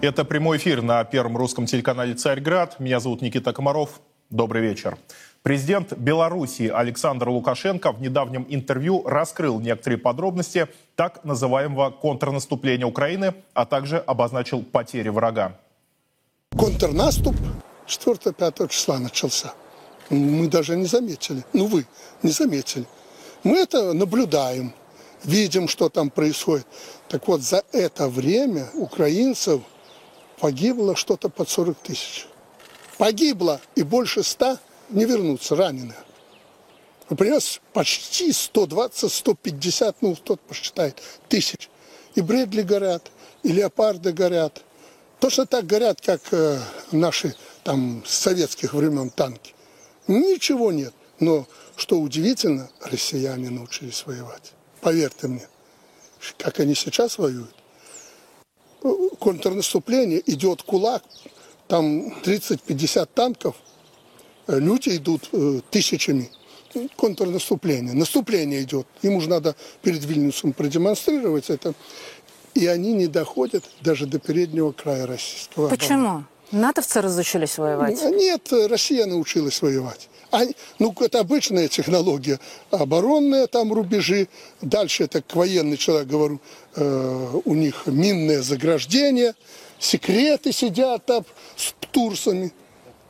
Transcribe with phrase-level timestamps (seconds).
[0.00, 2.78] Это прямой эфир на первом русском телеканале «Царьград».
[2.78, 4.00] Меня зовут Никита Комаров.
[4.30, 4.96] Добрый вечер.
[5.42, 13.66] Президент Беларуси Александр Лукашенко в недавнем интервью раскрыл некоторые подробности так называемого контрнаступления Украины, а
[13.66, 15.58] также обозначил потери врага.
[16.56, 17.34] Контрнаступ
[17.88, 19.52] 4-5 числа начался.
[20.10, 21.42] Мы даже не заметили.
[21.52, 21.86] Ну, вы
[22.22, 22.84] не заметили.
[23.42, 24.72] Мы это наблюдаем,
[25.24, 26.68] видим, что там происходит.
[27.08, 29.60] Так вот, за это время украинцев–
[30.40, 32.26] погибло что-то под 40 тысяч.
[32.96, 34.58] Погибло и больше 100
[34.90, 35.96] не вернутся раненых.
[37.10, 37.40] Например,
[37.72, 41.70] почти 120-150, ну, кто-то посчитает, тысяч.
[42.14, 43.10] И Бредли горят,
[43.42, 44.62] и Леопарды горят.
[45.20, 46.60] Точно так горят, как э,
[46.92, 49.54] наши там с советских времен танки.
[50.06, 50.94] Ничего нет.
[51.18, 54.52] Но, что удивительно, россияне научились воевать.
[54.80, 55.48] Поверьте мне,
[56.36, 57.57] как они сейчас воюют
[59.18, 61.02] контрнаступление, идет кулак,
[61.66, 63.56] там 30-50 танков,
[64.46, 66.30] э, люди идут э, тысячами.
[66.96, 67.94] Контрнаступление.
[67.94, 68.86] Наступление идет.
[69.02, 71.72] Им уже надо перед Вильнюсом продемонстрировать это.
[72.54, 76.08] И они не доходят даже до переднего края российского Почему?
[76.08, 76.24] Обороны.
[76.50, 78.02] Натовцы разучились воевать?
[78.02, 80.08] Нет, Россия научилась воевать.
[80.30, 82.38] Они, ну, это обычная технология.
[82.70, 84.28] Оборонные там рубежи.
[84.60, 86.40] Дальше это к военный человек говорю.
[86.74, 89.34] Э, у них минное заграждение.
[89.78, 91.24] Секреты сидят там
[91.56, 92.52] с птурсами.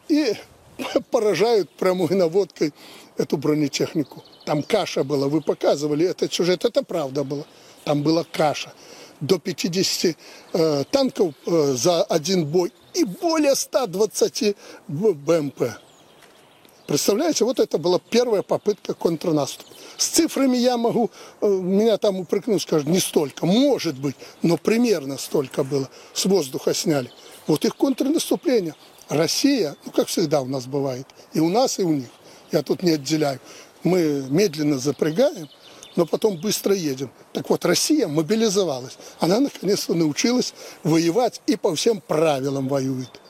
[0.09, 0.35] И
[1.11, 2.73] поражают прямой наводкой
[3.17, 4.23] эту бронетехнику.
[4.45, 7.47] Там каша была, вы показывали этот сюжет, это правда было.
[7.85, 8.73] Там была каша.
[9.21, 10.17] До 50
[10.53, 14.55] э, танков э, за один бой и более 120
[14.87, 15.63] БМП.
[16.89, 19.71] Представляете, вот это была первая попытка контрнаступа.
[19.99, 21.11] С цифрами я могу,
[21.43, 25.91] э, меня там упрекнут, скажут, не столько, может быть, но примерно столько было.
[26.15, 27.11] С воздуха сняли.
[27.47, 28.75] Вот их контрнаступление.
[29.11, 32.09] Россия, ну как всегда у нас бывает, и у нас, и у них.
[32.53, 33.39] Я тут не отделяю.
[33.85, 35.51] Мы медленно запрягаем,
[35.95, 37.11] но потом быстро едем.
[37.35, 38.97] Так вот, Россия мобилизовалась.
[39.21, 43.21] Она наконец-то научилась воевать и по всем правилам воюет.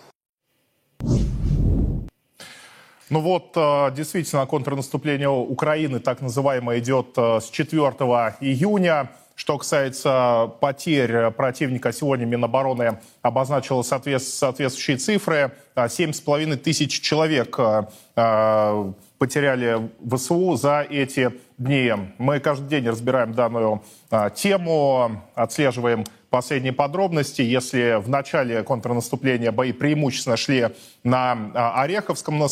[3.10, 7.80] Ну вот, э, действительно, контрнаступление Украины, так называемое, идет э, с 4
[8.40, 9.10] июня.
[9.34, 15.52] Что касается потерь противника, сегодня Минобороны обозначила соответствующие цифры.
[15.76, 21.92] 7,5 тысяч человек э, потеряли ВСУ за эти дни.
[22.18, 23.82] Мы каждый день разбираем данную
[24.34, 27.42] тему, отслеживаем последние подробности.
[27.42, 30.68] Если в начале контрнаступления бои преимущественно шли
[31.04, 32.42] на а, Ореховском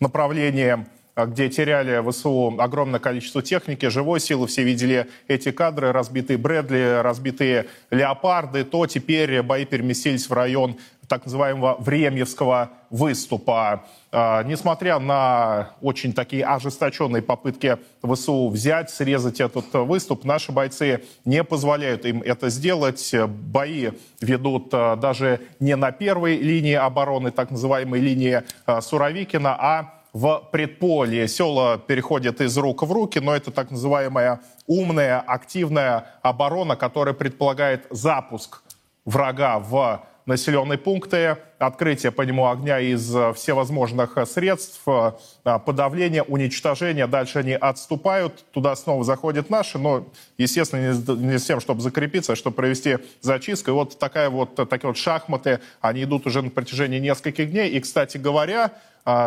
[0.00, 6.38] направлении, а, где теряли ВСУ огромное количество техники, живой силы, все видели эти кадры, разбитые
[6.38, 10.76] Брэдли, разбитые Леопарды, то теперь бои переместились в район
[11.12, 13.84] так называемого Времьевского выступа.
[14.10, 21.44] А, несмотря на очень такие ожесточенные попытки ВСУ взять, срезать этот выступ, наши бойцы не
[21.44, 23.14] позволяют им это сделать.
[23.28, 23.90] Бои
[24.22, 30.48] ведут а, даже не на первой линии обороны, так называемой линии а, Суровикина, а в
[30.50, 31.28] предполье.
[31.28, 37.86] Села переходят из рук в руки, но это так называемая умная, активная оборона, которая предполагает
[37.90, 38.62] запуск
[39.04, 45.12] врага в населенные пункты, открытие по нему огня из э, всевозможных э, средств, э,
[45.42, 47.06] подавление, уничтожение.
[47.06, 50.06] Дальше они отступают, туда снова заходят наши, но,
[50.38, 53.70] естественно, не с тем, чтобы закрепиться, а чтобы провести зачистку.
[53.70, 57.70] И вот такая вот, такие вот шахматы, они идут уже на протяжении нескольких дней.
[57.70, 58.72] И, кстати говоря,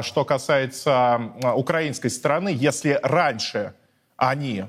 [0.01, 3.73] что касается украинской стороны, если раньше
[4.15, 4.65] они,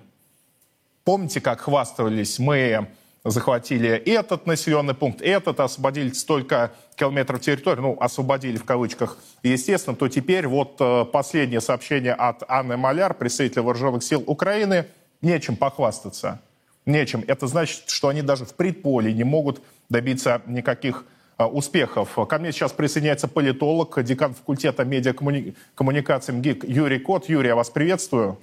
[1.05, 2.89] помните, как хвастались, мы
[3.31, 10.09] захватили этот населенный пункт, этот, освободили столько километров территории, ну, освободили в кавычках, естественно, то
[10.09, 14.87] теперь вот э, последнее сообщение от Анны Маляр, представителя Вооруженных сил Украины,
[15.23, 16.41] нечем похвастаться.
[16.87, 17.25] Нечем.
[17.27, 21.05] Это значит, что они даже в предполе не могут добиться никаких
[21.39, 22.17] э, успехов.
[22.29, 27.29] Ко мне сейчас присоединяется политолог, декан факультета медиакоммуникации МГИК Юрий Кот.
[27.29, 28.39] Юрий, я вас приветствую.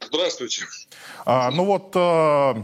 [0.00, 0.64] Здравствуйте.
[1.24, 2.54] А, ну вот э,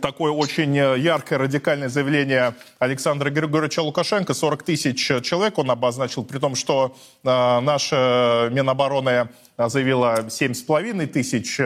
[0.00, 4.34] такое очень э, яркое, радикальное заявление Александра Григорьевича Лукашенко.
[4.34, 11.60] 40 тысяч человек он обозначил, при том, что э, наша Минобороны заявила 7,5 тысяч.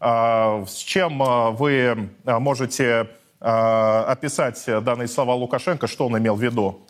[0.00, 3.08] Э, с чем э, вы можете
[3.40, 6.80] э, описать данные слова Лукашенко, что он имел в виду?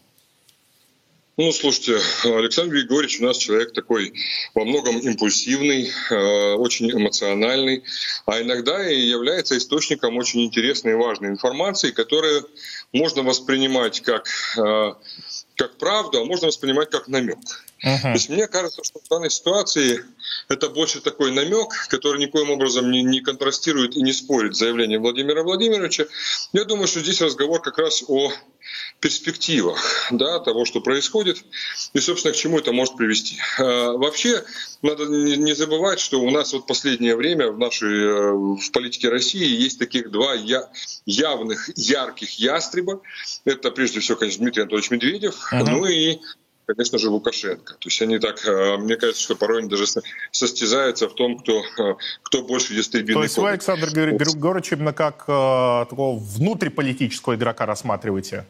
[1.42, 4.12] Ну, слушайте, Александр Григорьевич у нас человек такой
[4.54, 7.82] во многом импульсивный, э, очень эмоциональный,
[8.26, 12.46] а иногда и является источником очень интересной и важной информации, которую
[12.92, 14.28] можно воспринимать как,
[14.58, 14.92] э,
[15.56, 17.38] как правду, а можно воспринимать как намек.
[17.82, 18.02] Uh-huh.
[18.02, 20.04] То есть мне кажется, что в данной ситуации
[20.50, 25.00] это больше такой намек, который никоим образом не, не контрастирует и не спорит с заявлением
[25.00, 26.04] Владимира Владимировича.
[26.52, 28.30] Я думаю, что здесь разговор как раз о
[29.00, 31.42] перспективах да, того, что происходит,
[31.94, 33.38] и, собственно, к чему это может привести.
[33.58, 34.44] А, вообще,
[34.82, 39.62] надо не забывать, что у нас вот последнее время в нашей э, в политике России
[39.62, 40.34] есть таких два
[41.06, 43.00] явных, ярких ястреба.
[43.44, 45.64] Это, прежде всего, конечно, Дмитрий Анатольевич Медведев, uh-huh.
[45.64, 46.18] ну и
[46.66, 47.74] конечно же, Лукашенко.
[47.74, 49.86] То есть они так, э, мне кажется, что порой они даже
[50.30, 55.24] состязаются в том, кто, э, кто больше ястребиный То есть вы, Александр Григорьевич, именно как
[55.26, 58.46] э, такого внутриполитического игрока рассматриваете?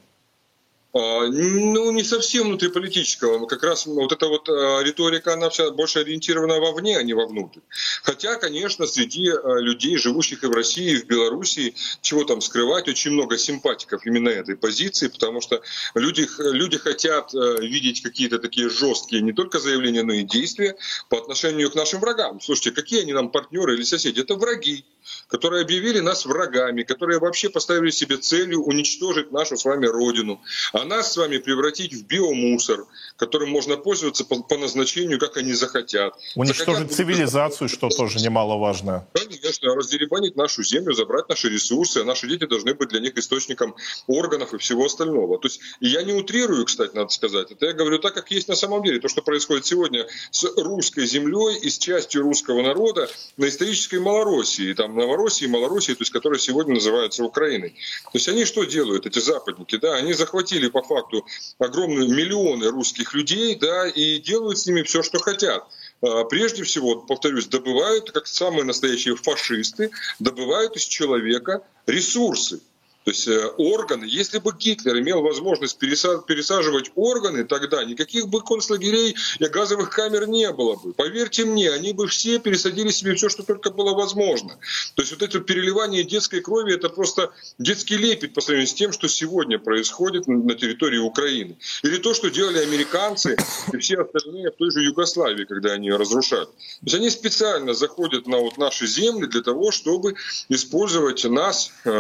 [0.93, 3.47] А, ну, не совсем внутриполитического.
[3.47, 7.61] Как раз вот эта вот а, риторика, она вся больше ориентирована вовне, а не вовнутрь.
[8.03, 12.89] Хотя, конечно, среди а, людей, живущих и в России, и в Белоруссии, чего там скрывать,
[12.89, 15.63] очень много симпатиков именно этой позиции, потому что
[15.95, 20.77] люди, люди хотят видеть какие-то такие жесткие не только заявления, но и действия
[21.09, 22.41] по отношению к нашим врагам.
[22.41, 24.21] Слушайте, какие они нам партнеры или соседи?
[24.21, 24.85] Это враги
[25.29, 30.41] которые объявили нас врагами, которые вообще поставили себе целью уничтожить нашу с вами Родину,
[30.73, 32.87] а нас с вами превратить в биомусор,
[33.17, 36.15] которым можно пользоваться по, по назначению, как они захотят.
[36.35, 39.07] Уничтожить захотят, цивилизацию, что тоже немаловажно.
[39.13, 43.75] Конечно, раздеребанить нашу землю, забрать наши ресурсы, а наши дети должны быть для них источником
[44.07, 45.39] органов и всего остального.
[45.39, 47.51] То есть я не утрирую, кстати, надо сказать.
[47.51, 49.01] Это я говорю так, как есть на самом деле.
[49.01, 54.73] То, что происходит сегодня с русской землей и с частью русского народа на исторической Малороссии,
[54.73, 57.71] там Новороссии, Малороссии, то есть которая сегодня называется Украиной.
[58.05, 59.77] То есть они что делают, эти западники?
[59.77, 61.27] Да, они захватили по факту
[61.59, 65.67] огромные миллионы русских людей, да, и делают с ними все, что хотят
[66.03, 72.61] а, прежде всего, повторюсь, добывают, как самые настоящие фашисты, добывают из человека ресурсы.
[73.05, 79.17] То есть э, органы, если бы Гитлер имел возможность пересаживать органы, тогда никаких бы концлагерей
[79.39, 80.93] и газовых камер не было бы.
[80.93, 84.59] Поверьте мне, они бы все пересадили себе все, что только было возможно.
[84.95, 88.93] То есть вот это переливание детской крови, это просто детский лепет по сравнению с тем,
[88.93, 91.57] что сегодня происходит на территории Украины.
[91.83, 93.37] Или то, что делали американцы
[93.73, 96.51] и все остальные в той же Югославии, когда они ее разрушают.
[96.51, 100.17] То есть они специально заходят на вот наши земли для того, чтобы
[100.51, 101.91] использовать нас, э,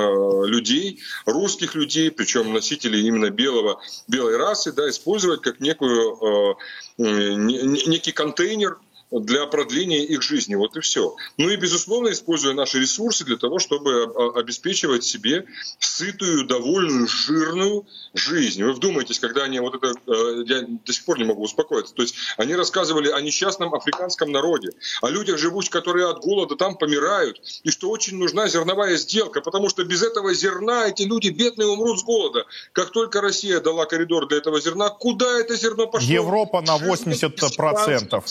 [0.90, 6.56] людей, русских людей, причем носителей именно белого, белой расы, да, использовать как некую,
[6.98, 7.04] э,
[7.36, 8.78] некий контейнер
[9.10, 10.54] для продления их жизни.
[10.54, 11.16] Вот и все.
[11.36, 14.04] Ну и, безусловно, используя наши ресурсы для того, чтобы
[14.36, 15.46] обеспечивать себе
[15.78, 18.62] сытую, довольную, жирную жизнь.
[18.62, 19.94] Вы вдумайтесь, когда они вот это...
[20.06, 21.94] Э, я до сих пор не могу успокоиться.
[21.94, 24.70] То есть они рассказывали о несчастном африканском народе,
[25.02, 29.68] о людях, живущих, которые от голода там помирают, и что очень нужна зерновая сделка, потому
[29.68, 32.44] что без этого зерна эти люди бедные умрут с голода.
[32.72, 36.12] Как только Россия дала коридор для этого зерна, куда это зерно пошло?
[36.12, 38.22] Европа на 80%.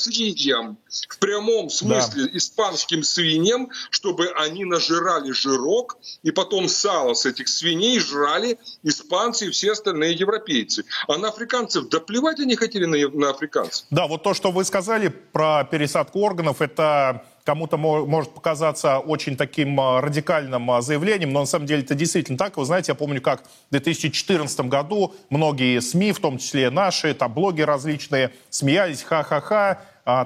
[0.70, 0.78] Свиньям
[1.10, 2.38] в прямом смысле да.
[2.38, 9.50] испанским свиньям, чтобы они нажирали жирок, и потом сало с этих свиней жрали испанцы и
[9.50, 10.86] все остальные европейцы.
[11.08, 13.86] А на африканцев, да плевать они хотели на, на африканцев.
[13.90, 19.80] Да, вот то, что вы сказали про пересадку органов, это кому-то может показаться очень таким
[19.80, 22.58] а, радикальным а, заявлением, но на самом деле это действительно так.
[22.58, 27.34] Вы знаете, я помню, как в 2014 году многие СМИ, в том числе наши, там
[27.34, 29.82] блоги различные, смеялись, ха-ха-ха,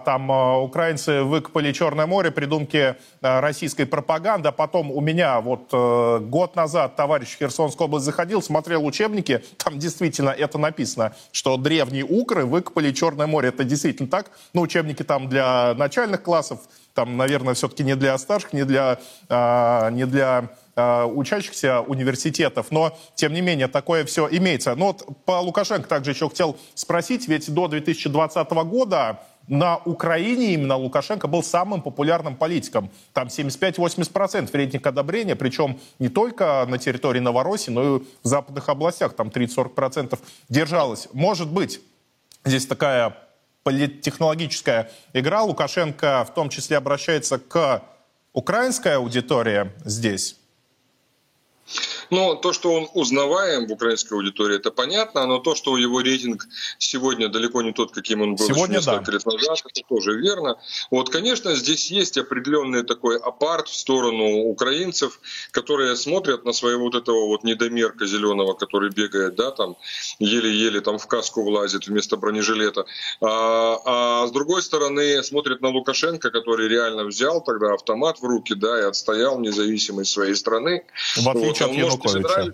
[0.06, 4.50] там а, украинцы выкопали Черное море, придумки а, российской пропаганды.
[4.50, 9.80] А потом у меня вот э, год назад товарищ в Херсонскую заходил, смотрел учебники, там
[9.80, 13.50] действительно это написано, что древние укры выкопали Черное море.
[13.50, 14.28] Это действительно так.
[14.54, 16.60] Но ну, учебники там для начальных классов,
[16.94, 19.00] там, наверное, все-таки не для старших, не для,
[19.30, 24.76] не для учащихся университетов, но, тем не менее, такое все имеется.
[24.76, 30.78] Но вот по Лукашенко также еще хотел спросить, ведь до 2020 года на Украине именно
[30.78, 32.90] Лукашенко был самым популярным политиком.
[33.12, 39.14] Там 75-80% рейтинг одобрения, причем не только на территории Новороссии, но и в западных областях,
[39.14, 40.18] там 30-40%
[40.50, 41.10] держалось.
[41.14, 41.82] Может быть,
[42.46, 43.18] здесь такая
[43.64, 45.44] политтехнологическая игра.
[45.44, 47.84] Лукашенко в том числе обращается к
[48.34, 50.38] украинской аудитории здесь.
[52.10, 56.48] Ну, то, что он узнаваем в украинской аудитории, это понятно, но то, что его рейтинг
[56.78, 59.12] сегодня далеко не тот, каким он был сегодня еще несколько да.
[59.14, 60.58] лет назад, это тоже верно.
[60.92, 65.20] Вот, конечно, здесь есть определенный такой апарт в сторону украинцев,
[65.52, 69.76] которые смотрят на своего вот этого вот недомерка зеленого, который бегает, да, там,
[70.20, 72.86] еле-еле там в каску влазит вместо бронежилета.
[73.22, 78.54] А, а с другой стороны, смотрят на Лукашенко, который реально взял тогда автомат в руки,
[78.54, 80.86] да, и отстоял независимость своей страны.
[81.18, 82.54] В отличие вот, от Януковича.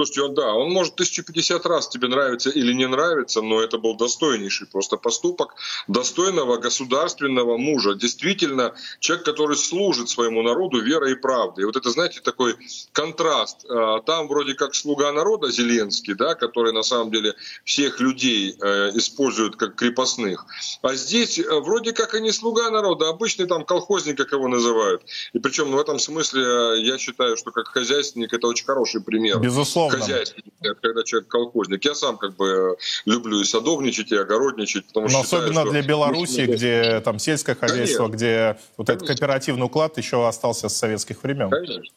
[0.00, 3.96] Слушайте, он, да, он может 1050 раз тебе нравится или не нравится, но это был
[3.96, 5.56] достойнейший просто поступок
[5.88, 7.94] достойного государственного мужа.
[7.94, 11.62] Действительно, человек, который служит своему народу верой и правдой.
[11.62, 12.54] И вот это, знаете, такой
[12.92, 13.66] контраст.
[13.68, 18.90] А, там вроде как слуга народа Зеленский, да, который на самом деле всех людей э,
[18.94, 20.46] использует как крепостных.
[20.80, 24.46] А здесь э, вроде как и не слуга народа, а обычный там колхозник, как его
[24.46, 25.02] называют.
[25.32, 29.40] И причем в этом смысле э, я считаю, что как хозяйственник это очень хороший пример.
[29.40, 31.84] Безусловно хозяйственник, когда человек колхозник.
[31.84, 34.86] Я сам как бы люблю и садовничать, и огородничать.
[34.86, 38.16] Потому Но считаю, особенно для Беларуси, где там сельское хозяйство, Конечно.
[38.16, 39.04] где вот Конечно.
[39.04, 41.50] этот кооперативный уклад еще остался с советских времен.
[41.50, 41.92] Конечно.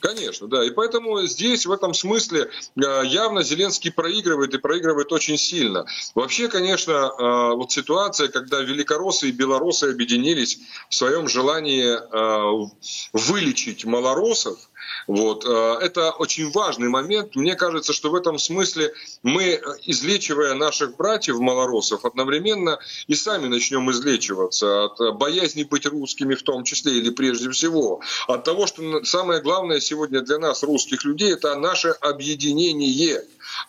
[0.00, 0.64] Конечно, да.
[0.64, 5.86] И поэтому здесь, в этом смысле, э, явно Зеленский проигрывает и проигрывает очень сильно.
[6.14, 10.58] Вообще, конечно, э, вот ситуация, когда великороссы и белорусы объединились
[10.90, 12.68] в своем желании э,
[13.14, 14.58] вылечить малоросов,
[15.06, 15.44] вот.
[15.44, 17.36] Э, это очень важный момент.
[17.36, 23.90] Мне кажется, что в этом смысле мы, излечивая наших братьев малоросов, одновременно и сами начнем
[23.90, 28.00] излечиваться от боязни быть русскими в том числе или прежде всего.
[28.26, 32.90] От того, что самое главное сегодня для нас, русских людей, это наше объединение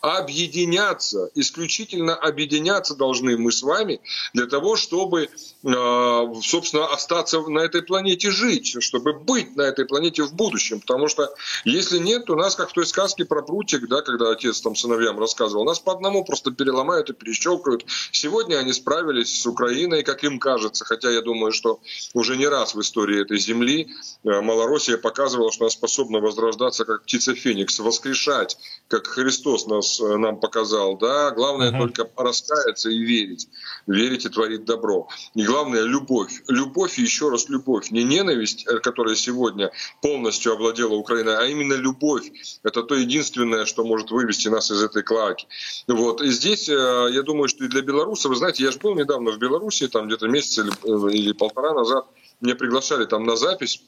[0.02, 4.02] объединяться, исключительно объединяться должны мы с вами
[4.34, 5.30] для того, чтобы,
[5.64, 10.80] э, собственно, остаться на этой планете жить, чтобы быть на этой планете в будущем.
[10.80, 11.34] Потому что
[11.66, 15.20] если нет, то нас, как в той сказке про прутик, да, когда отец там сыновьям
[15.20, 17.86] рассказывал, нас по одному просто переломают и перещелкают.
[18.12, 21.80] Сегодня они справились с Украиной, как им кажется, хотя я думаю, что
[22.14, 23.90] уже не раз в истории этой земли
[24.24, 30.18] э, Малороссия показывала, что она способна возрождаться как птица Феникс, воскрешать, как Христос нас, э,
[30.18, 30.98] нам показал.
[30.98, 31.32] Да?
[31.32, 31.80] Главное uh-huh.
[31.80, 33.48] только раскаяться и верить.
[33.86, 35.08] Верить и творить добро.
[35.36, 36.44] И главное— любовь.
[36.48, 37.92] Любовь и еще раз любовь.
[37.92, 42.32] Не ненависть, э, которая сегодня полностью овладела Украиной, а именно любовь.
[42.64, 45.48] Это то единственное, что может вывести нас из этой клаки.
[45.88, 46.22] Вот.
[46.22, 46.74] И здесь, э,
[47.12, 50.08] я думаю, что и для белорусов, вы знаете, я же был недавно в Беларуси, там
[50.08, 52.08] где-то месяц или, или полтора назад,
[52.40, 53.82] меня приглашали там на запись.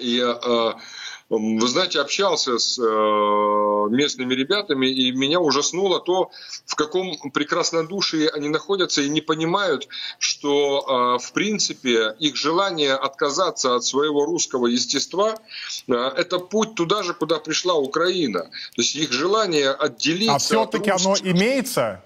[0.00, 0.20] И
[1.30, 6.30] вы знаете, общался с э, местными ребятами, и меня ужаснуло то,
[6.66, 9.86] в каком прекраснодушии они находятся и не понимают,
[10.18, 15.36] что, э, в принципе, их желание отказаться от своего русского естества
[15.86, 18.40] э,– это путь туда же, куда пришла Украина.
[18.74, 20.34] То есть их желание отделиться…
[20.34, 22.02] А все-таки оно имеется?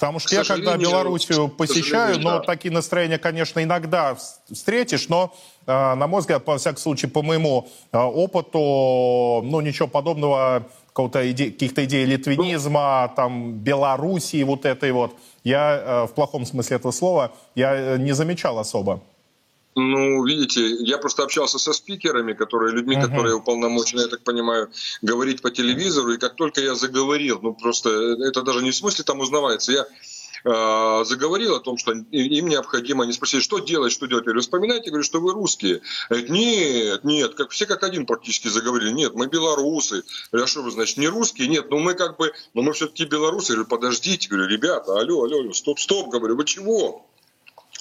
[0.00, 2.40] Потому что я, когда Белоруссию посещаю, но да.
[2.40, 4.16] такие настроения, конечно, иногда
[4.50, 5.34] встретишь, но,
[5.66, 11.84] э, на мой взгляд, во всяком случае, по моему э, опыту, ну, ничего подобного, каких-то
[11.84, 15.14] идей литвинизма, ну, там, Белоруссии, вот этой вот,
[15.44, 19.02] я, э, в плохом смысле этого слова, я не замечал особо.
[19.76, 23.06] Ну, видите, я просто общался со спикерами, которые людьми, uh-huh.
[23.06, 26.12] которые уполномочены, я так понимаю, говорить по телевизору.
[26.12, 27.88] И как только я заговорил, ну просто
[28.20, 29.86] это даже не в смысле там узнавается, я
[30.44, 34.24] э, заговорил о том, что им необходимо, они спросили, что делать, что делать.
[34.24, 35.82] Я говорю, вспоминайте, говорю, что вы русские.
[36.08, 38.90] Говорят, нет, нет, как, все как один практически заговорили.
[38.90, 39.96] Нет, мы белорусы.
[39.96, 41.46] Я говорю, а что вы, значит, не русские?
[41.46, 43.52] Нет, ну мы как бы, но мы все-таки белорусы.
[43.52, 47.06] Я говорю, подождите, говорю, ребята, алло, алло, алло, стоп, стоп, говорю, вы чего?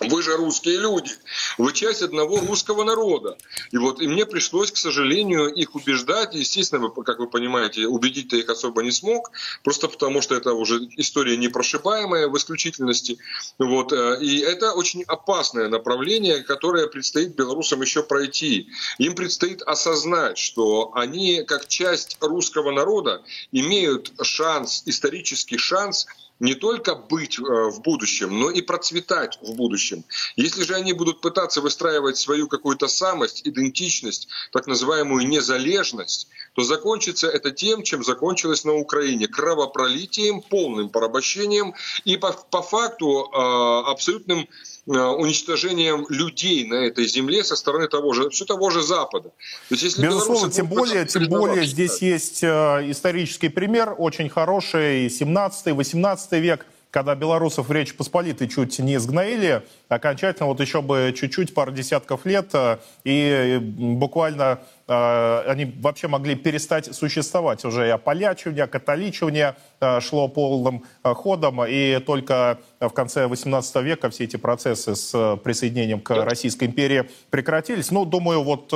[0.02, 1.12] Вы же русские люди,
[1.58, 3.38] вы часть одного русского народа.
[3.72, 6.36] И вот и мне пришлось, к сожалению, их убеждать.
[6.36, 9.32] Естественно, как вы понимаете, убедить-то их особо не смог,
[9.64, 13.18] просто потому что это уже история непрошибаемая в исключительности.
[13.58, 13.92] Вот.
[13.92, 18.70] Э, и это очень опасное направление, которое предстоит белорусам еще пройти.
[19.00, 26.08] Им предстоит осознать, что они, как часть русского народа, имеют шанс, исторический шанс
[26.40, 30.04] не только быть э, в будущем, но и процветать в будущем.
[30.36, 36.28] Если же они будут пытаться выстраивать свою какую-то самость, идентичность, так называемую незалежность,
[36.60, 39.28] то закончится это тем, чем закончилось на Украине.
[39.28, 41.74] Кровопролитием, полным порабощением
[42.04, 44.48] и по, по факту э, абсолютным
[44.92, 49.30] Э, уничтожением людей на этой земле со стороны того же, все того же Запада.
[49.30, 52.48] То есть, если Безусловно, тем более, тем более здесь есть э,
[52.90, 60.48] исторический пример, очень хороший, 17-18 век, когда белорусов в Речи Посполитой чуть не сгноили, окончательно
[60.48, 66.94] вот еще бы чуть-чуть, пару десятков лет, э, и буквально э, они вообще могли перестать
[66.96, 67.64] существовать.
[67.64, 74.24] Уже и ополячивание, католичивание э, шло полным ходом, и только в конце 18 века все
[74.24, 77.92] эти процессы с присоединением к Российской империи прекратились.
[77.92, 78.70] Ну, думаю, вот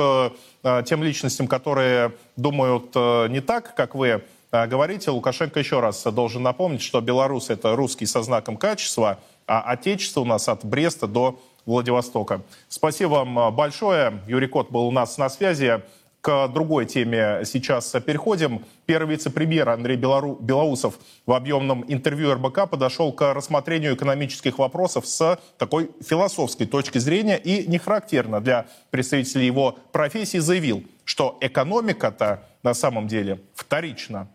[0.86, 4.24] тем личностям, которые думают не так, как вы,
[4.68, 10.20] говорите, Лукашенко еще раз должен напомнить, что Беларусь это русский со знаком качества, а отечество
[10.20, 12.42] у нас от Бреста до Владивостока.
[12.68, 14.20] Спасибо вам а, большое.
[14.28, 15.82] Юрий Кот был у нас на связи.
[16.20, 18.64] К другой теме сейчас переходим.
[18.86, 20.38] Первый вице-премьер Андрей Белору...
[20.40, 27.36] Белоусов в объемном интервью РБК подошел к рассмотрению экономических вопросов с такой философской точки зрения
[27.36, 34.28] и не характерно для представителей его профессии заявил, что экономика-то на самом деле вторична.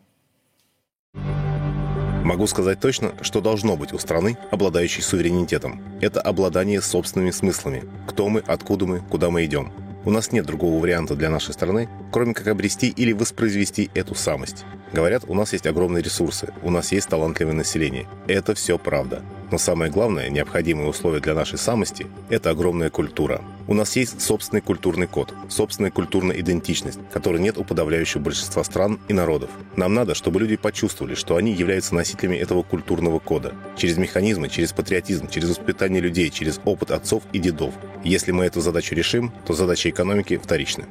[2.29, 5.81] Могу сказать точно, что должно быть у страны, обладающей суверенитетом.
[6.00, 7.86] Это обладание собственными смыслами.
[8.07, 9.74] Кто мы, откуда мы, куда мы идем.
[10.05, 14.63] У нас нет другого варианта для нашей страны, кроме как обрести или воспроизвести эту самость.
[14.91, 18.08] Говорят, у нас есть огромные ресурсы, у нас есть талантливое население.
[18.27, 19.22] Это все правда.
[19.51, 23.41] Но самое главное, необходимое условие для нашей самости– это огромная культура.
[23.67, 29.00] У нас есть собственный культурный код, собственная культурная идентичность, которой нет у подавляющего большинства стран
[29.08, 29.50] и народов.
[29.75, 33.53] Нам надо, чтобы люди почувствовали, что они являются носителями этого культурного кода.
[33.75, 37.74] Через механизмы, через патриотизм, через воспитание людей, через опыт отцов и дедов.
[38.03, 40.86] Если мы эту задачу решим, то задача экономики вторична.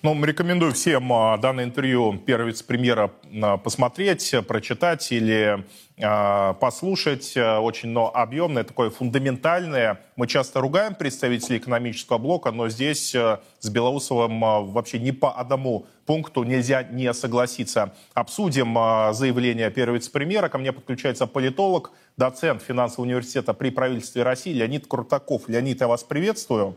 [0.00, 3.10] Ну, рекомендую всем а, данное интервью первого вице-премьера
[3.42, 5.64] а, посмотреть, прочитать или
[6.00, 7.36] а, послушать.
[7.36, 10.00] Очень но объемное, такое фундаментальное.
[10.14, 14.40] Мы часто ругаем представителей экономического блока, но здесь с Белоусовым
[14.70, 17.92] вообще ни по одному пункту нельзя не согласиться.
[18.14, 18.74] Обсудим
[19.12, 20.48] заявление первого вице-премьера.
[20.48, 25.48] Ко мне подключается политолог, доцент финансового университета при правительстве России Леонид Крутаков.
[25.48, 26.76] Леонид, я вас приветствую.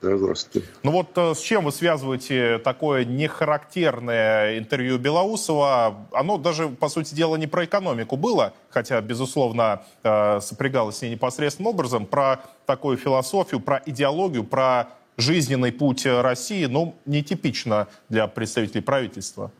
[0.00, 0.68] Здравствуйте.
[0.84, 6.06] Ну вот э, с чем вы связываете такое нехарактерное интервью Белоусова?
[6.12, 11.10] Оно даже, по сути дела, не про экономику было, хотя, безусловно, э, сопрягалось с ней
[11.10, 18.82] непосредственным образом, про такую философию, про идеологию, про жизненный путь России, ну, нетипично для представителей
[18.82, 19.50] правительства.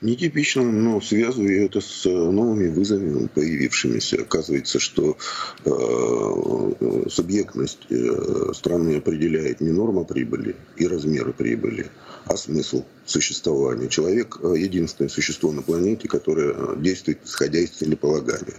[0.00, 4.22] Нетипично, но связываю это с э, новыми вызовами, появившимися.
[4.22, 5.16] Оказывается, что
[5.64, 11.90] э, субъектность э, страны определяет не норма прибыли и размеры прибыли,
[12.24, 13.88] а смысл существования.
[13.88, 18.56] Человек э,– единственное существо на планете, которое действует исходя из целеполагания.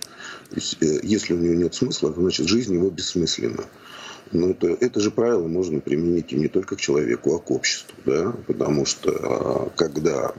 [0.51, 3.65] Э, если у него нет смысла, значит жизнь его бессмысленна.
[4.31, 7.93] Но это, это же правило можно применить и не только к человеку, а к обществу.
[8.05, 8.33] Да?
[8.47, 10.33] Потому что а, когда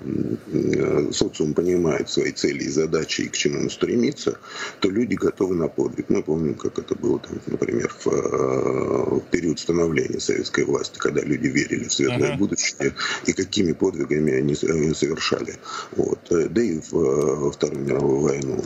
[1.12, 4.38] социум понимает свои цели и задачи и к чему он стремится,
[4.81, 6.09] то люди готовы на подвиг.
[6.09, 11.21] Мы помним, как это было, там, например, в, а, в период становления советской власти, когда
[11.21, 12.38] люди верили в светлое uh-huh.
[12.38, 12.95] будущее
[13.27, 15.57] и какими подвигами они совершали.
[15.97, 16.21] Вот.
[16.31, 18.62] Да и во Вторую мировую войну.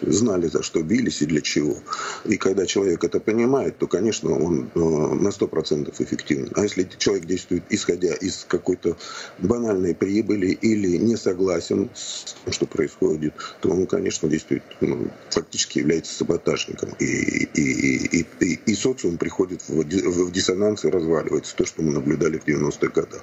[0.00, 1.76] знали, за что бились и для чего.
[2.24, 6.50] И когда человек это понимает, то, конечно, он Э, на 100% эффективен.
[6.54, 8.96] А если человек действует исходя из какой-то
[9.38, 15.78] банальной прибыли или не согласен с тем, что происходит, то он, конечно, действует, ну, фактически
[15.78, 16.90] является саботажником.
[16.98, 21.56] И, и, и, и, и социум приходит в, в диссонанс и разваливается.
[21.56, 23.22] То, что мы наблюдали в 90-х годах.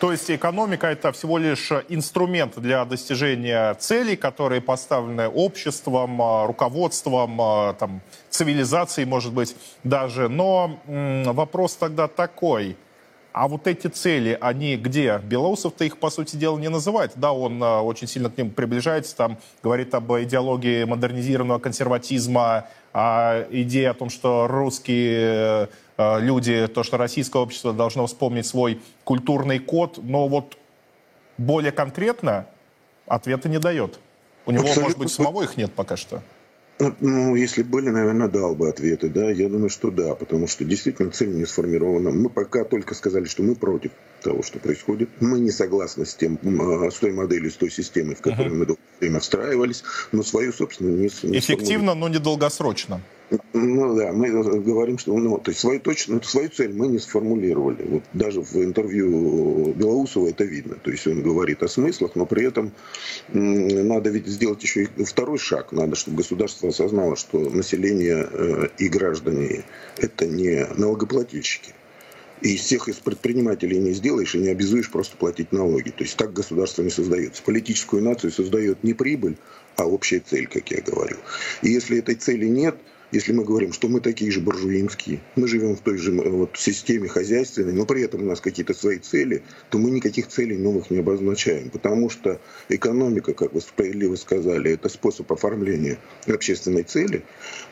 [0.00, 7.38] То есть экономика это всего лишь инструмент для достижения целей, которые поставлены обществом, э, руководством,
[7.40, 10.28] э, там, цивилизацией, может быть, даже.
[10.28, 12.76] Но вопрос тогда такой.
[13.32, 15.20] А вот эти цели, они где?
[15.22, 17.12] Белоусов-то их, по сути дела, не называет.
[17.14, 23.46] Да, он э, очень сильно к ним приближается, там говорит об идеологии модернизированного консерватизма, о
[23.50, 29.60] идее о том, что русские э, люди, то, что российское общество должно вспомнить свой культурный
[29.60, 30.56] код, но вот
[31.38, 32.46] более конкретно
[33.06, 34.00] ответа не дает.
[34.44, 34.82] У него, Абсолютно.
[34.82, 36.20] может быть, самого их нет пока что.
[37.00, 39.30] Ну, если были, наверное, дал бы ответы, да.
[39.30, 42.10] Я думаю, что да, потому что действительно цель не сформирована.
[42.10, 45.10] Мы пока только сказали, что мы против того, что происходит.
[45.20, 48.54] Мы не согласны с, тем, а, с той моделью, с той системой, в которой uh-huh.
[48.54, 53.00] мы долгое время встраивались, но свою собственную не Эффективно, но недолгосрочно.
[53.52, 54.28] Ну да, мы
[54.60, 57.84] говорим, что ну, то есть свою, точно, свою цель мы не сформулировали.
[57.88, 60.76] Вот даже в интервью Белоусова это видно.
[60.76, 62.72] То есть он говорит о смыслах, но при этом
[63.28, 65.70] надо ведь сделать еще и второй шаг.
[65.70, 69.62] Надо, чтобы государство осознало, что население э, и граждане
[69.96, 71.72] это не налогоплательщики
[72.40, 75.90] И из всех из предпринимателей не сделаешь и не обязуешь просто платить налоги.
[75.90, 77.44] То есть так государство не создается.
[77.44, 79.36] Политическую нацию создает не прибыль,
[79.76, 81.16] а общая цель, как я говорю.
[81.62, 82.76] И если этой цели нет–
[83.12, 86.56] если мы говорим, что мы такие же буржуинские, мы живем в той же э, вот,
[86.56, 90.90] системе хозяйственной, но при этом у нас какие-то свои цели, то мы никаких целей новых
[90.90, 91.70] не обозначаем.
[91.70, 97.24] Потому что экономика, как вы справедливо сказали, это способ оформления общественной цели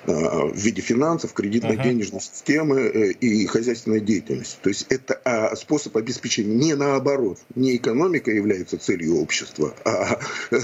[0.07, 4.59] э, в виде финансов, кредитно-денежной системы э, и хозяйственной деятельности.
[4.63, 7.39] То есть это э, способ обеспечения не наоборот.
[7.55, 10.19] Не экономика является целью общества, а
[10.51, 10.57] э,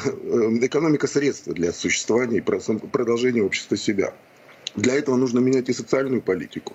[0.62, 4.12] экономика средства для существования и продолжения общества себя.
[4.76, 6.74] Для этого нужно менять и социальную политику,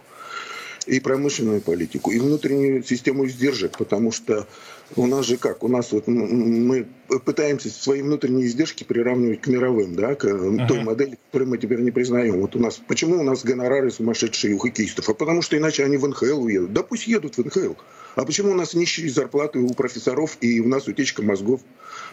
[0.85, 4.47] и промышленную политику, и внутреннюю систему издержек, потому что
[4.95, 6.87] у нас же как, у нас вот мы
[7.25, 10.67] пытаемся свои внутренние издержки приравнивать к мировым, да, к uh-huh.
[10.67, 12.41] той модели, которую мы теперь не признаем.
[12.41, 15.09] Вот у нас, почему у нас гонорары сумасшедшие у хоккеистов?
[15.09, 16.73] А потому что иначе они в НХЛ уедут.
[16.73, 17.73] Да пусть едут в НХЛ.
[18.15, 21.61] А почему у нас нищие зарплаты у профессоров и у нас утечка мозгов?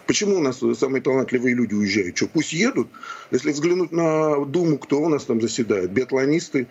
[0.06, 2.16] Почему у нас самые талантливые люди уезжают?
[2.16, 2.88] Что, пусть едут?
[3.30, 5.90] Если взглянуть на Думу, кто у нас там заседает?
[5.90, 6.68] Биатлонисты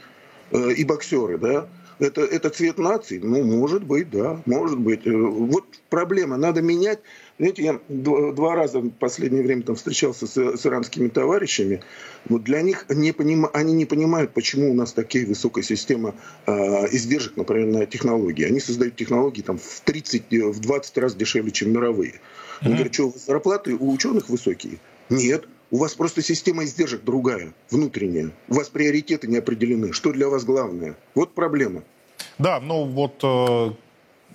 [0.51, 1.67] э, и боксеры, да?
[1.99, 3.19] Это, это цвет нации?
[3.19, 5.05] Ну, может быть, да, может быть.
[5.05, 6.99] Э, вот проблема, надо менять.
[7.37, 11.81] Знаете, я два, раза в последнее время там встречался с, с иранскими товарищами.
[12.29, 16.15] Вот для них не поним, они не понимают, почему у нас такая высокая система
[16.47, 16.51] э,
[16.95, 18.45] издержек, например, на технологии.
[18.45, 22.13] Они создают технологии там, в 30, в 20 раз дешевле, чем мировые.
[22.61, 22.73] Mm-hmm.
[22.73, 24.79] говорит, что зарплаты у ученых высокие?
[25.09, 25.45] Нет.
[25.71, 28.31] У вас просто система издержек другая, внутренняя.
[28.47, 29.91] У вас приоритеты не определены.
[29.91, 30.95] Что для вас главное?
[31.15, 31.83] Вот проблема.
[32.37, 33.71] Да, ну вот э,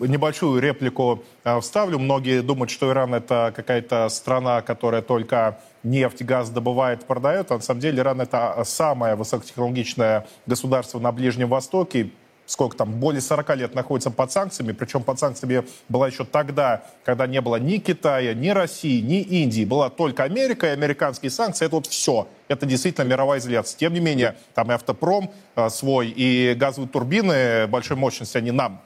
[0.07, 1.99] небольшую реплику э, вставлю.
[1.99, 7.51] Многие думают, что Иран это какая-то страна, которая только нефть, газ добывает, продает.
[7.51, 12.11] А на самом деле Иран это самое высокотехнологичное государство на Ближнем Востоке
[12.51, 17.27] сколько там, более 40 лет находится под санкциями, причем под санкциями была еще тогда, когда
[17.27, 21.77] не было ни Китая, ни России, ни Индии, была только Америка и американские санкции, это
[21.77, 22.27] вот все.
[22.49, 23.79] Это действительно мировая изоляция.
[23.79, 28.83] Тем не менее, там и автопром э, свой, и газовые турбины большой мощности, они нам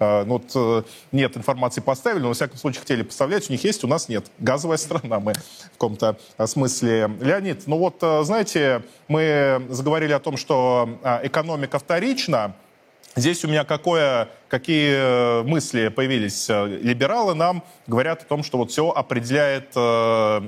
[0.00, 3.48] ну, вот, uh, нет информации поставили, но, во всяком случае, хотели поставлять.
[3.48, 4.26] У них есть, у нас нет.
[4.38, 7.10] Газовая страна мы в каком-то смысле.
[7.20, 12.54] Леонид, ну вот, uh, знаете, мы заговорили о том, что экономика вторична,
[13.18, 16.48] Здесь у меня какое, какие э, мысли появились.
[16.48, 19.80] Либералы нам говорят о том, что вот все определяет э,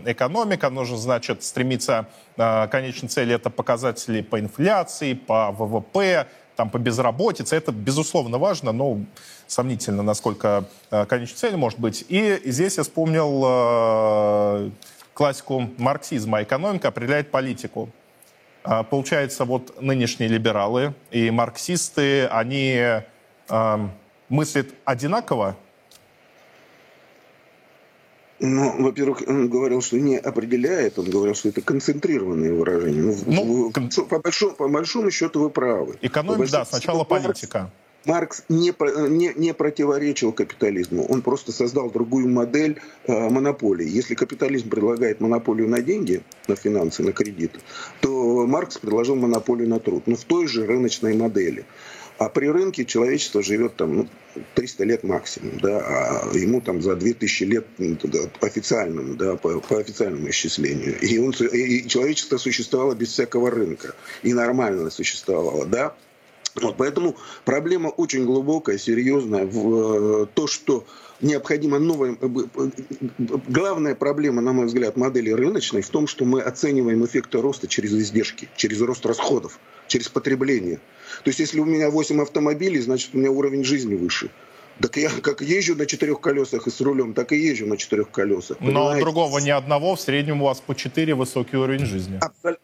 [0.06, 2.06] экономика, нужно, значит, стремиться
[2.36, 6.28] э, к конечной цели, это показатели по инфляции, по ВВП,
[6.60, 7.56] там, по безработице.
[7.56, 8.98] Это, безусловно, важно, но
[9.46, 12.04] сомнительно, насколько конечной целью может быть.
[12.10, 14.70] И здесь я вспомнил
[15.14, 16.42] классику марксизма.
[16.42, 17.88] Экономика определяет политику.
[18.62, 22.76] А, получается, вот нынешние либералы и марксисты, они
[23.48, 23.88] э,
[24.28, 25.56] мыслят одинаково?
[28.40, 33.14] Ну, во-первых, он говорил, что не определяет, он говорил, что это концентрированные выражения.
[33.26, 35.96] Ну, ну, по, большому, по большому счету вы правы.
[36.00, 37.70] Экономика, да, сначала политика.
[38.06, 38.72] Маркс не,
[39.08, 43.86] не, не противоречил капитализму, он просто создал другую модель э, монополии.
[43.86, 47.60] Если капитализм предлагает монополию на деньги, на финансы, на кредиты,
[48.00, 51.66] то Маркс предложил монополию на труд, но в той же рыночной модели.
[52.20, 54.08] А при рынке человечество живет там ну,
[54.54, 57.96] 300 лет максимум, да, а ему там за 2000 лет ну,
[58.38, 61.00] по официальному, да, по, по официальному исчислению.
[61.00, 63.94] И, он, и человечество существовало без всякого рынка.
[64.22, 65.96] И нормально существовало, да.
[66.60, 69.46] Вот, поэтому проблема очень глубокая, серьезная.
[69.46, 70.84] В, э, то, что
[71.20, 72.16] необходимо новая...
[72.20, 72.70] Э,
[73.48, 77.92] главная проблема, на мой взгляд, модели рыночной в том, что мы оцениваем эффекты роста через
[77.92, 80.76] издержки, через рост расходов, через потребление.
[81.24, 84.30] То есть если у меня 8 автомобилей, значит у меня уровень жизни выше.
[84.80, 88.10] Так я как езжу на четырех колесах и с рулем, так и езжу на четырех
[88.10, 88.58] колесах.
[88.60, 92.18] Но другого ни одного, в среднем у вас по четыре высокий уровень жизни.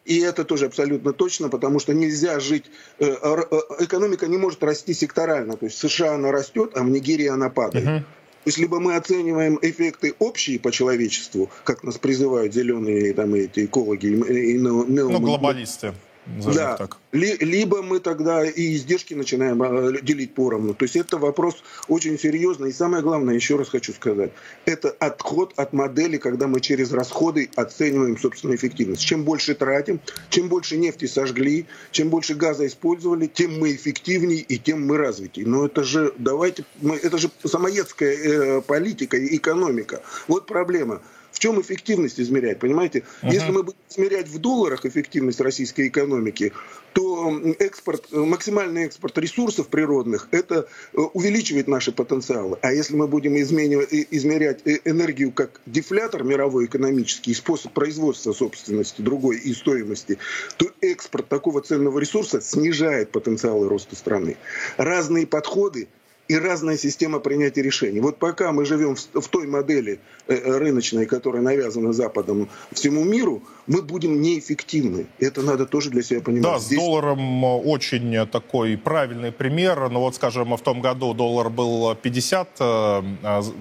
[0.05, 2.65] И это тоже абсолютно точно, потому что нельзя жить...
[2.99, 5.57] Э, э, экономика не может расти секторально.
[5.57, 7.87] То есть в США она растет, а в Нигерии она падает.
[7.87, 7.99] Угу.
[8.47, 13.65] То есть либо мы оцениваем эффекты общие по человечеству, как нас призывают зеленые там, эти
[13.65, 14.85] экологи и, и, ну,
[15.19, 15.95] глобалисты
[16.27, 16.77] да.
[16.77, 16.99] так.
[17.13, 20.75] Либо мы тогда и издержки начинаем а, делить поровну.
[20.75, 22.71] То есть это вопрос очень серьезный.
[22.71, 24.33] И самое главное, еще раз хочу сказать,
[24.65, 29.03] это отход от модели, когда мы через расходы оцениваем собственную эффективность.
[29.03, 34.59] Чем больше тратим, чем больше нефти сожгли, чем больше газа использовали, тем мы эффективнее и
[34.59, 35.47] тем мы развитее.
[35.47, 40.03] Но это же, давайте, мы, это же самоедская э, политика и экономика.
[40.29, 41.01] Вот проблема
[41.37, 43.05] В чем эффективность измерять, понимаете?
[43.21, 43.31] Uh-huh.
[43.31, 46.55] Если мы будем измерять в долларах эффективность российской экономики,
[46.95, 52.57] то экспорт, максимальный экспорт ресурсов природных, это э, увеличивает наши потенциалы.
[52.63, 59.37] А если мы будем измерять э, энергию как дефлятор мировой экономический, способ производства собственности другой
[59.37, 60.17] и стоимости,
[60.57, 64.39] то экспорт такого ценного ресурса снижает потенциалы роста страны.
[64.79, 65.89] Разные подходы
[66.29, 68.01] и разная система принятия решений.
[68.01, 73.43] Вот пока мы живем в, той модели э, э, рыночной, которая навязана Западом всему миру,
[73.67, 75.07] мы будем неэффективны.
[75.21, 76.43] Это надо тоже для себя понимать.
[76.43, 76.79] Да, Здесь...
[76.79, 79.81] с долларом э, очень такой правильный пример.
[79.81, 82.61] Но ну вот, скажем, в том году доллар был 50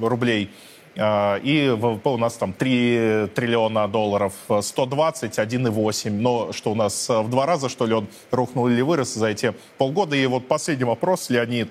[0.01, 0.49] рублей,
[0.97, 6.10] и ВВП у нас там 3 триллиона долларов, 120, 1,8.
[6.10, 9.54] Но что у нас в два раза, что ли, он рухнул или вырос за эти
[9.78, 10.15] полгода?
[10.15, 11.69] И вот последний вопрос, Леонид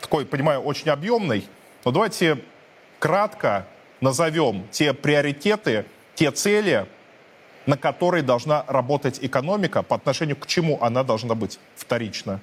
[0.00, 1.46] такой, понимаю, очень объемный,
[1.84, 2.38] но давайте
[2.98, 3.66] кратко
[4.00, 5.84] назовем те приоритеты,
[6.14, 6.86] те цели,
[7.66, 12.40] на которые должна работать экономика, по отношению к чему она должна быть вторично.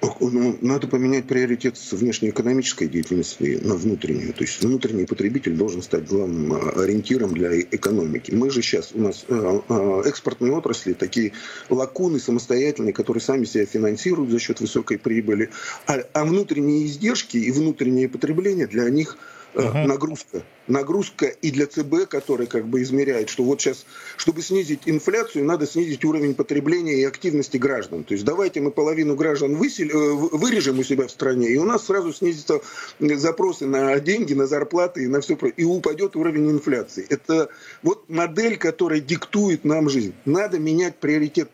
[0.00, 4.32] Ну, надо поменять приоритет с внешнеэкономической деятельности на внутреннюю.
[4.32, 8.30] То есть внутренний потребитель должен стать главным а, ориентиром для экономики.
[8.30, 11.32] Мы же сейчас, у нас а, а, экспортные отрасли, такие
[11.68, 15.50] лакуны самостоятельные, которые сами себя финансируют за счет высокой прибыли.
[15.86, 19.18] А, а внутренние издержки и внутреннее потребление для них–
[19.54, 19.86] uh-huh.
[19.86, 20.42] нагрузка.
[20.66, 25.66] Нагрузка и для ЦБ, который как бы измеряет, что вот сейчас, чтобы снизить инфляцию, надо
[25.66, 28.04] снизить уровень потребления и активности граждан.
[28.04, 29.88] То есть давайте мы половину граждан высел...
[29.88, 32.60] Э, вырежем у себя в стране, и у нас сразу снизятся
[32.98, 37.06] запросы на деньги, на зарплаты и на все и упадет уровень инфляции.
[37.08, 37.48] Это
[37.82, 40.14] вот модель, которая диктует нам жизнь.
[40.24, 41.50] Надо менять приоритет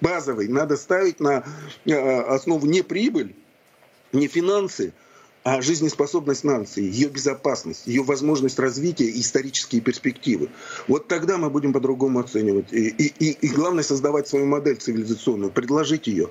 [0.00, 1.44] базовый, надо ставить на
[1.84, 3.34] э, основу не прибыль,
[4.12, 4.92] не финансы,
[5.42, 10.50] а жизнеспособность нации, ее безопасность, ее возможность развития и исторические перспективы.
[10.86, 12.72] Вот тогда мы будем по-другому оценивать.
[12.72, 16.30] И, и, и главное создавать свою модель цивилизационную, предложить ее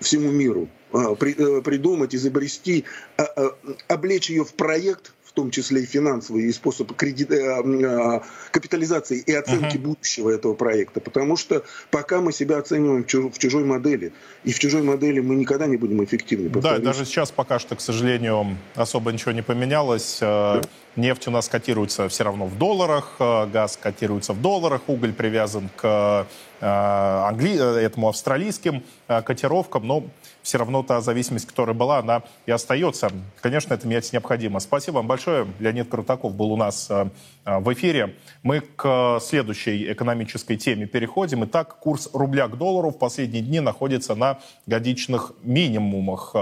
[0.00, 2.84] всему миру, а, э, придумать, изобрести,
[3.16, 3.56] а, а,
[3.88, 8.20] облечь ее в проект, том числе и финансовый, и способ кредит, э, э,
[8.50, 9.82] капитализации и оценки uh-huh.
[9.82, 10.98] будущего этого проекта.
[10.98, 15.66] Потому что пока мы себя оцениваем в чужой модели, и в чужой модели мы никогда
[15.66, 16.48] не будем эффективны.
[16.48, 20.18] Да, даже сейчас пока что, к сожалению, особо ничего не поменялось.
[20.20, 20.62] Э, да.
[20.96, 26.26] Нефть у нас котируется все равно в долларах, газ котируется в долларах, уголь привязан к
[26.60, 27.84] англи...
[27.84, 30.04] этому австралийским котировкам, но
[30.42, 33.10] все равно та зависимость, которая была, она и остается.
[33.40, 34.60] Конечно, это менять необходимо.
[34.60, 35.46] Спасибо вам большое.
[35.58, 37.08] Леонид Крутаков был у нас э,
[37.44, 38.16] э, в эфире.
[38.42, 41.44] Мы к следующей экономической теме переходим.
[41.44, 46.34] Итак, курс рубля к доллару в последние дни находится на годичных минимумах.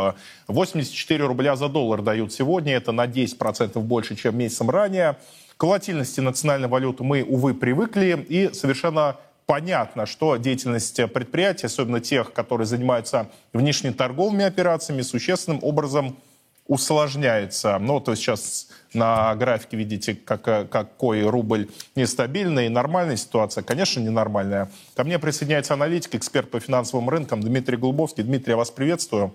[0.48, 2.74] 84 э, рубля за доллар дают сегодня.
[2.74, 5.16] Это на 10% больше, чем месяцем ранее.
[5.56, 8.26] К волатильности национальной валюты мы, увы, привыкли.
[8.28, 16.16] И совершенно понятно, что деятельность предприятий, особенно тех, которые занимаются внешнеторговыми операциями, существенным образом
[16.66, 17.78] усложняется.
[17.78, 22.68] Ну, то есть сейчас на графике видите, как, какой рубль нестабильный.
[22.68, 24.68] Нормальная ситуация, конечно, ненормальная.
[24.96, 28.24] Ко мне присоединяется аналитик, эксперт по финансовым рынкам Дмитрий Голубовский.
[28.24, 29.32] Дмитрий, я вас приветствую.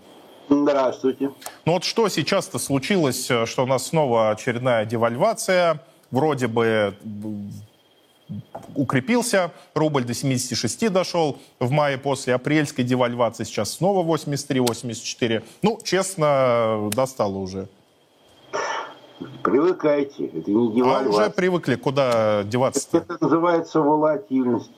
[0.50, 1.32] Здравствуйте.
[1.63, 6.95] Ну вот что сейчас-то случилось, что у нас снова очередная девальвация, вроде бы
[8.76, 15.44] укрепился, рубль до 76 дошел в мае после апрельской девальвации, сейчас снова 83-84.
[15.62, 17.67] Ну, честно, достало уже.
[19.44, 21.08] Привыкайте, это не девальвация.
[21.08, 22.98] А уже привыкли, куда деваться -то?
[22.98, 24.72] Это называется волатильность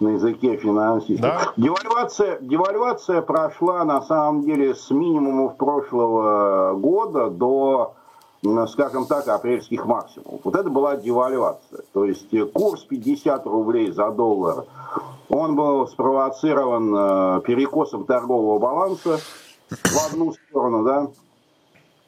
[0.00, 1.20] на языке финансистов.
[1.20, 1.52] Да?
[1.56, 7.94] Девальвация, девальвация прошла на самом деле с минимумов прошлого года до
[8.68, 10.40] скажем так, апрельских максимумов.
[10.44, 11.82] Вот это была девальвация.
[11.92, 14.64] То есть э, курс 50 рублей за доллар,
[15.28, 19.18] он был спровоцирован э, перекосом торгового баланса
[19.70, 21.08] в одну сторону, да,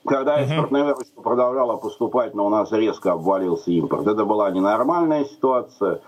[0.07, 4.07] когда экспортная выручка продолжала поступать, но у нас резко обвалился импорт.
[4.07, 6.01] Это была ненормальная ситуация.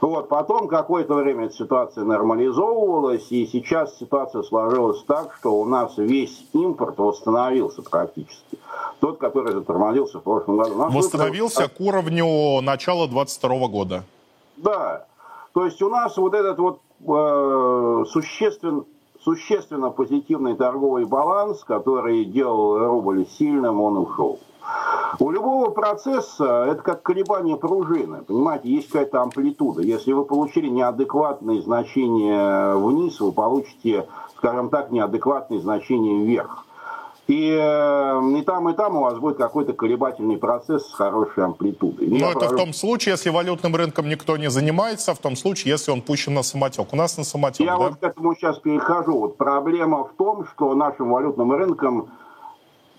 [0.00, 6.46] Вот, потом какое-то время ситуация нормализовывалась, и сейчас ситуация сложилась так, что у нас весь
[6.52, 8.58] импорт восстановился практически.
[9.00, 10.76] Тот, который затормозился в прошлом году.
[10.76, 11.78] Нас восстановился выпуск...
[11.78, 14.04] к уровню начала 22 года.
[14.56, 15.06] Да.
[15.52, 18.84] То есть у нас вот этот вот э, существен,
[19.20, 24.38] существенно позитивный торговый баланс, который делал рубль сильным, он ушел.
[25.18, 28.22] У любого процесса это как колебание пружины.
[28.22, 29.82] Понимаете, есть какая-то амплитуда.
[29.82, 36.64] Если вы получили неадекватные значения вниз, вы получите, скажем так, неадекватные значения вверх.
[37.26, 42.06] И, э, и там, и там у вас будет какой-то колебательный процесс с хорошей амплитудой.
[42.08, 42.54] Но это прожу...
[42.54, 46.32] в том случае, если валютным рынком никто не занимается, в том случае, если он пущен
[46.32, 46.90] на самотек.
[46.90, 47.76] У нас на самотек, Я да?
[47.76, 49.18] вот к этому сейчас перехожу.
[49.18, 52.08] Вот проблема в том, что нашим валютным рынком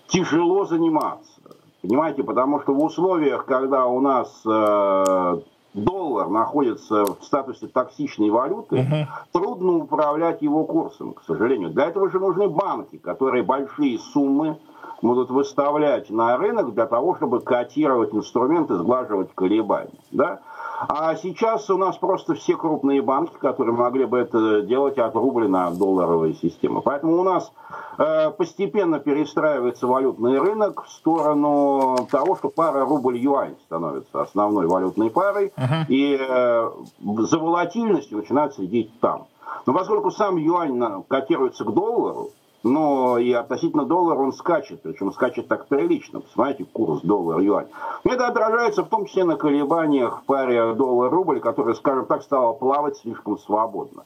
[0.06, 1.39] тяжело заниматься.
[1.82, 5.40] Понимаете, потому что в условиях, когда у нас э,
[5.74, 9.08] доллар находится в статусе токсичной валюты, угу.
[9.32, 11.70] трудно управлять его курсом, к сожалению.
[11.70, 14.58] Для этого же нужны банки, которые большие суммы
[15.02, 19.98] будут выставлять на рынок для того, чтобы котировать инструменты, сглаживать колебания.
[20.10, 20.40] Да?
[20.88, 25.76] А сейчас у нас просто все крупные банки, которые могли бы это делать, отрублены от
[25.76, 26.80] долларовой системы.
[26.80, 27.52] Поэтому у нас
[27.98, 35.52] э, постепенно перестраивается валютный рынок в сторону того, что пара рубль-юань становится основной валютной парой,
[35.54, 35.84] uh-huh.
[35.88, 39.26] и э, за волатильностью начинают следить там.
[39.66, 42.30] Но поскольку сам юань котируется к доллару,
[42.62, 46.20] но и относительно доллара он скачет, причем скачет так прилично.
[46.20, 47.68] Посмотрите, курс доллар-юань.
[48.04, 52.96] Это отражается в том числе на колебаниях в паре доллар-рубль, которая, скажем так, стала плавать
[52.98, 54.04] слишком свободно.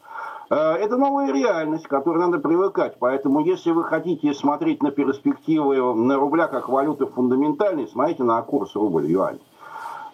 [0.51, 2.97] Э, это новая реальность, к которой надо привыкать.
[2.99, 8.75] Поэтому, если вы хотите смотреть на перспективы на рубля как валюты фундаментальной, смотрите на курс
[8.77, 9.39] рубль-юань.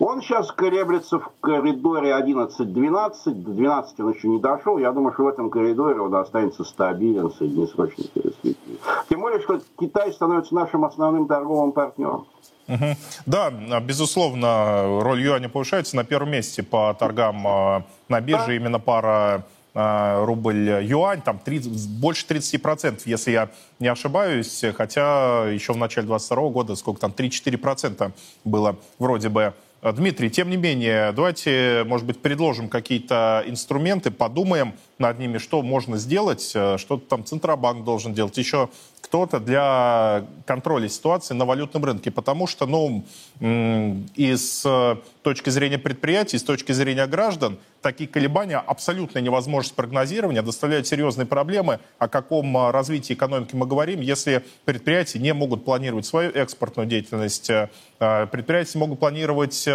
[0.01, 4.79] Он сейчас колеблется в коридоре 11-12, до 12 он еще не дошел.
[4.79, 8.79] Я думаю, что в этом коридоре он останется стабилен в среднесрочной перспективе.
[9.11, 12.27] Тем более, что Китай становится нашим основным торговым партнером.
[12.67, 12.97] Угу.
[13.27, 15.97] Да, безусловно, роль юаня повышается.
[15.97, 18.55] На первом месте по торгам а, на бирже да.
[18.55, 25.77] именно пара а, рубль-юань, там 30, больше 30%, если я не ошибаюсь, хотя еще в
[25.77, 28.13] начале 22 года сколько там, 3-4%
[28.45, 35.19] было вроде бы Дмитрий, тем не менее, давайте, может быть, предложим какие-то инструменты, подумаем над
[35.19, 38.69] ними, что можно сделать, э, что там Центробанк должен делать, еще
[39.01, 43.05] кто-то для контроля ситуации на валютном рынке, потому что, ну,
[43.41, 50.43] и с э, точки зрения предприятий, с точки зрения граждан, такие колебания, абсолютная невозможность прогнозирования
[50.43, 51.81] доставляют серьезные проблемы.
[51.99, 57.51] О каком э, развитии экономики мы говорим, если предприятия не могут планировать свою экспортную деятельность,
[57.99, 59.69] предприятия могут планировать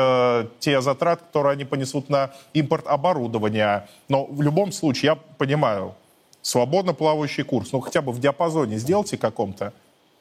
[0.59, 3.89] те затраты, которые они понесут на импорт оборудования.
[4.07, 5.93] Но в любом случае, я понимаю,
[6.41, 9.73] свободно плавающий курс, ну хотя бы в диапазоне сделайте каком-то.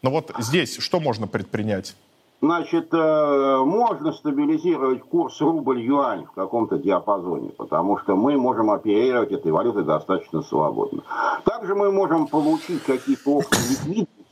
[0.03, 1.97] Но вот здесь что можно предпринять?
[2.45, 9.51] Значит, э, можно стабилизировать курс рубль-юань в каком-то диапазоне, потому что мы можем оперировать этой
[9.51, 11.03] валютой достаточно свободно.
[11.47, 14.27] Также мы можем получить какие-то ликвидности,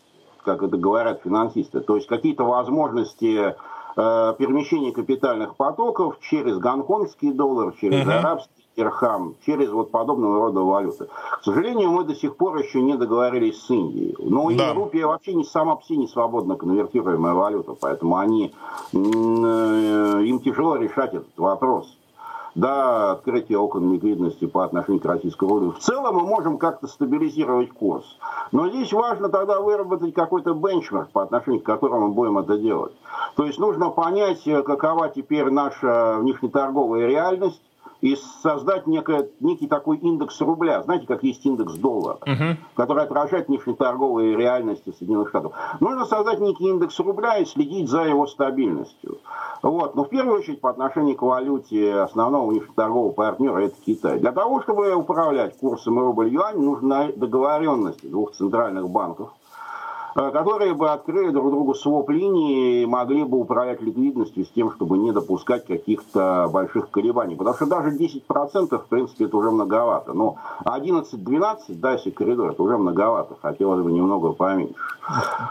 [0.44, 3.54] как это говорят финансисты, то есть какие-то возможности э,
[4.38, 11.08] перемещения капитальных потоков через гонконгский доллар, через арабский дирхам, через вот подобного рода валюты.
[11.40, 14.16] К сожалению, мы до сих пор еще не договорились с Индией.
[14.18, 14.70] Но да.
[14.70, 18.54] и рупия вообще не сама по себе не свободно конвертируемая валюта, поэтому они,
[18.92, 21.96] э, им тяжело решать этот вопрос.
[22.54, 25.72] Да, открытие окон ликвидности по отношению к российской рублю.
[25.72, 28.04] В целом мы можем как-то стабилизировать курс.
[28.52, 32.92] Но здесь важно тогда выработать какой-то бенчмарк, по отношению к которому мы будем это делать.
[33.36, 37.62] То есть нужно понять, какова теперь наша внешнеторговая реальность,
[38.02, 40.82] и создать некое, некий такой индекс рубля.
[40.82, 42.56] Знаете, как есть индекс доллара, uh-huh.
[42.74, 45.52] который отражает внешнеторговые реальности Соединенных Штатов.
[45.80, 49.18] Нужно создать некий индекс рубля и следить за его стабильностью.
[49.62, 49.94] Вот.
[49.94, 54.18] Но в первую очередь по отношению к валюте основного внешнеторгового партнера это Китай.
[54.18, 59.30] Для того, чтобы управлять курсом рубль-юань, нужна договоренность двух центральных банков
[60.14, 65.12] которые бы открыли друг другу своп-линии и могли бы управлять ликвидностью с тем, чтобы не
[65.12, 67.36] допускать каких-то больших колебаний.
[67.36, 70.12] Потому что даже 10% в принципе это уже многовато.
[70.12, 73.36] Но 11-12, да, если коридор, это уже многовато.
[73.40, 74.74] Хотелось бы немного поменьше.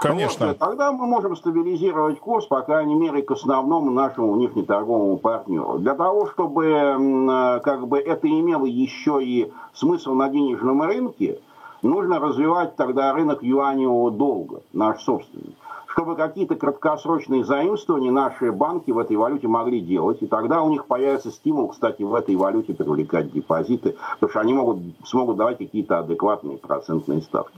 [0.02, 0.48] Конечно.
[0.48, 5.78] Вот, тогда мы можем стабилизировать курс, по крайней мере, к основному нашему внешнеторговому партнеру.
[5.80, 11.40] Для того, чтобы э, как бы это имело еще и смысл на денежном рынке,
[11.82, 15.56] Нужно развивать тогда рынок юаневого долга, наш собственный,
[15.88, 20.86] чтобы какие-то краткосрочные заимствования наши банки в этой валюте могли делать, и тогда у них
[20.86, 26.00] появится стимул, кстати, в этой валюте привлекать депозиты, потому что они могут, смогут давать какие-то
[26.00, 27.58] адекватные процентные ставки.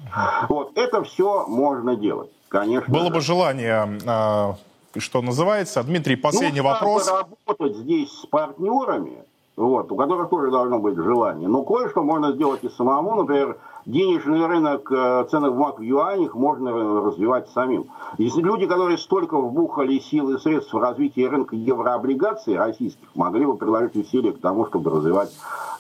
[0.50, 2.94] Вот, это все можно делать, конечно.
[2.94, 3.14] Было же.
[3.14, 4.56] бы желание а,
[4.98, 5.84] что называется.
[5.84, 7.12] Дмитрий, последний Нужно вопрос.
[7.12, 9.18] работать здесь с партнерами,
[9.56, 11.48] вот, у которых тоже должно быть желание.
[11.48, 13.16] Но кое-что можно сделать и самому.
[13.16, 16.72] Например, денежный рынок э, ценных бумаг в юанях можно
[17.02, 17.88] развивать самим.
[18.18, 23.58] Если люди, которые столько вбухали сил и средств в развитие рынка еврооблигаций российских, могли бы
[23.58, 25.32] приложить усилия к тому, чтобы развивать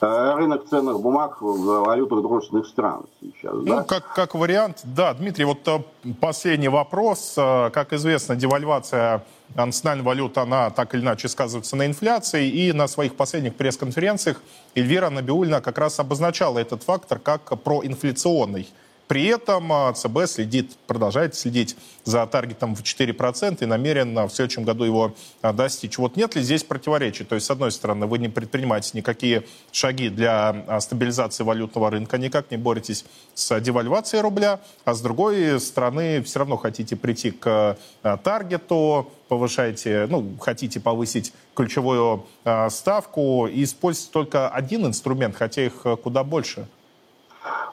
[0.02, 3.56] э, рынок ценных бумаг в валютах дружественных стран сейчас.
[3.64, 3.76] Да?
[3.78, 5.14] Ну, как, как вариант, да.
[5.14, 5.80] Дмитрий, вот э,
[6.20, 7.34] последний вопрос.
[7.36, 9.24] Как известно, девальвация
[9.56, 12.50] национальная валюта, она так или иначе сказывается на инфляции.
[12.50, 14.42] И на своих последних пресс-конференциях
[14.76, 18.68] Эльвира Набиульна как раз обозначала этот фактор как проинфляционный.
[19.08, 24.64] При этом а, ЦБ следит, продолжает следить за таргетом в 4% и намерен в следующем
[24.64, 25.98] году его а, достичь.
[25.98, 27.26] Вот нет ли здесь противоречий?
[27.26, 32.18] То есть, с одной стороны, вы не предпринимаете никакие шаги для а, стабилизации валютного рынка,
[32.18, 37.78] никак не боретесь с девальвацией рубля, а с другой стороны, все равно хотите прийти к
[38.02, 42.26] таргету, повышаете, ну, хотите повысить ключевую
[42.70, 46.68] ставку и используете только один инструмент, хотя их куда больше.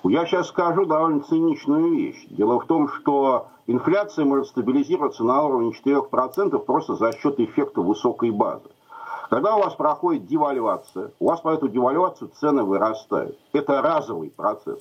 [0.05, 2.27] Я сейчас скажу довольно циничную вещь.
[2.31, 8.31] Дело в том, что инфляция может стабилизироваться на уровне 4% просто за счет эффекта высокой
[8.31, 8.69] базы.
[9.29, 13.39] Когда у вас проходит девальвация, у вас по эту девальвацию цены вырастают.
[13.53, 14.81] Это разовый процесс.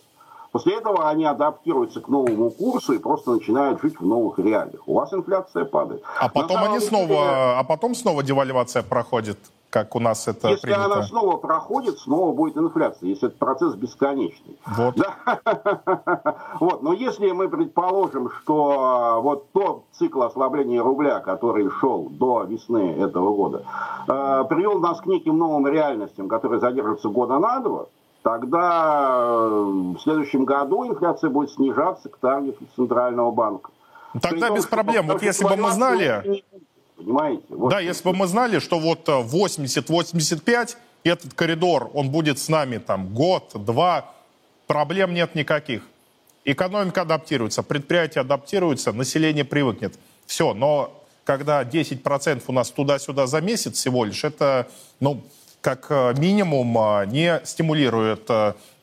[0.51, 4.81] После этого они адаптируются к новому курсу и просто начинают жить в новых реалиях.
[4.87, 6.01] У вас инфляция падает.
[6.19, 7.19] А потом они снова, деле...
[7.21, 9.37] а потом снова девальвация проходит
[9.69, 10.85] как у нас это Если принято.
[10.85, 14.57] она снова проходит, снова будет инфляция, если это процесс бесконечный.
[14.65, 14.95] Вот.
[16.59, 16.81] вот.
[16.81, 22.95] Но если мы предположим, что а, вот тот цикл ослабления рубля, который шел до весны
[22.97, 23.63] этого года,
[24.07, 27.85] э, привел нас к неким новым реальностям, которые задержатся года на два,
[28.23, 33.69] тогда э, в следующем году инфляция будет снижаться к таргету Центрального банка.
[34.21, 35.07] Тогда без проблем.
[35.07, 36.43] Вот если бы мы знали...
[36.99, 37.43] Понимаете?
[37.47, 40.75] Вот да, если бы мы знали, что вот 80-85,
[41.05, 44.13] э, этот коридор, он будет с нами там год, два,
[44.67, 45.83] проблем нет никаких.
[46.43, 49.97] Экономика адаптируется, предприятия адаптируются, население привыкнет.
[50.25, 54.67] Все, но когда 10% у нас туда-сюда за месяц всего лишь, это,
[54.99, 55.23] ну,
[55.61, 58.29] как э, минимум э, не стимулирует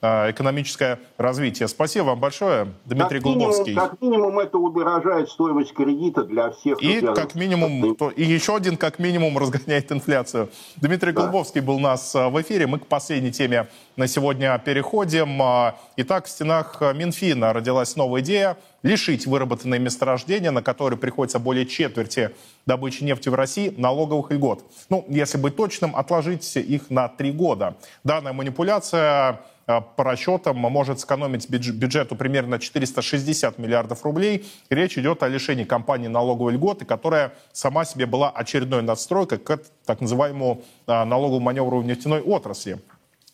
[0.03, 1.66] а, экономическое развитие.
[1.68, 3.72] Спасибо вам большое, Дмитрий как Глубовский.
[3.72, 6.81] Минимум, как минимум это удорожает стоимость кредита для всех.
[6.83, 10.51] И как минимум, то, и еще один как минимум разгоняет инфляцию.
[10.77, 11.22] Дмитрий да.
[11.22, 12.66] Глубовский был у нас в эфире.
[12.66, 15.41] Мы к последней теме на сегодня переходим.
[15.43, 18.57] А, итак, в стенах Минфина родилась новая идея
[18.87, 22.30] лишить выработанные месторождения, на которые приходится более четверти
[22.66, 24.64] добычи нефти в России, налоговых льгот.
[24.89, 27.76] Ну, если быть точным, отложить их на три года.
[28.05, 34.47] Данная манипуляция Э, по расчетам может сэкономить бюджету примерно 460 миллиардов рублей.
[34.70, 40.01] Речь идет о лишении компании налоговой льготы, которая сама себе была очередной надстройкой к так
[40.01, 42.78] называемому э, налоговому маневру в нефтяной отрасли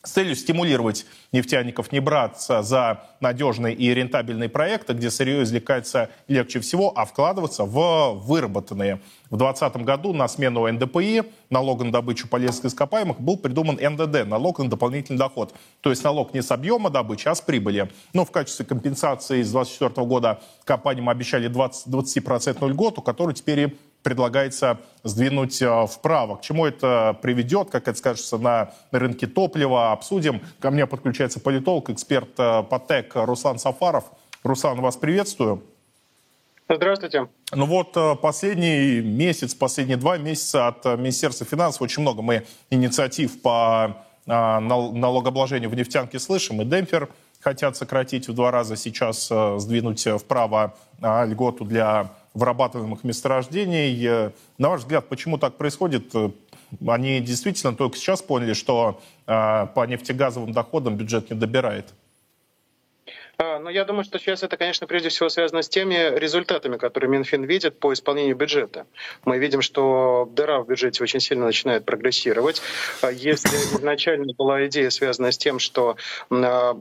[0.05, 6.59] с целью стимулировать нефтяников не браться за надежные и рентабельные проекты, где сырье извлекается легче
[6.59, 9.01] всего, а вкладываться в выработанные.
[9.31, 14.59] В 2020 году на смену НДПИ, налога на добычу полезных ископаемых, был придуман НДД, налог
[14.59, 15.55] на дополнительный доход.
[15.81, 17.89] То есть налог не с объема добычи, а с прибыли.
[18.13, 24.79] Но в качестве компенсации с 2024 года компаниям обещали 20, 20% льготу, которую теперь предлагается
[25.05, 26.37] сдвинуть э, вправо.
[26.37, 30.43] К чему это приведет, как это скажется на рынке топлива, обсудим.
[30.61, 34.05] Ко мне подключается политолог, эксперт э, по ТЭК Руслан Сафаров.
[34.43, 35.63] Руслан, вас приветствую.
[36.69, 37.29] Здравствуйте.
[37.53, 43.41] Ну вот э, последний месяц, последние два месяца от Министерства финансов очень много мы инициатив
[43.41, 46.63] по налогообложению в нефтянке слышим.
[46.63, 47.09] И Демпфер
[47.41, 49.27] хотят сократить в два раза, сейчас
[49.57, 54.07] сдвинуть вправо льготу для вырабатываемых месторождений.
[54.07, 56.15] Э, на ваш взгляд, почему так происходит?
[56.15, 56.31] Э,
[56.87, 61.93] они действительно только сейчас поняли, что э, по нефтегазовым доходам бюджет не добирает?
[63.43, 67.11] А, ну, я думаю, что сейчас это, конечно, прежде всего связано с теми результатами, которые
[67.11, 68.87] Минфин видит по исполнению бюджета.
[69.25, 72.63] Мы видим, что дыра в бюджете очень сильно начинает прогрессировать.
[73.01, 75.97] А если изначально была идея, связанная с тем, что,
[76.31, 76.77] а,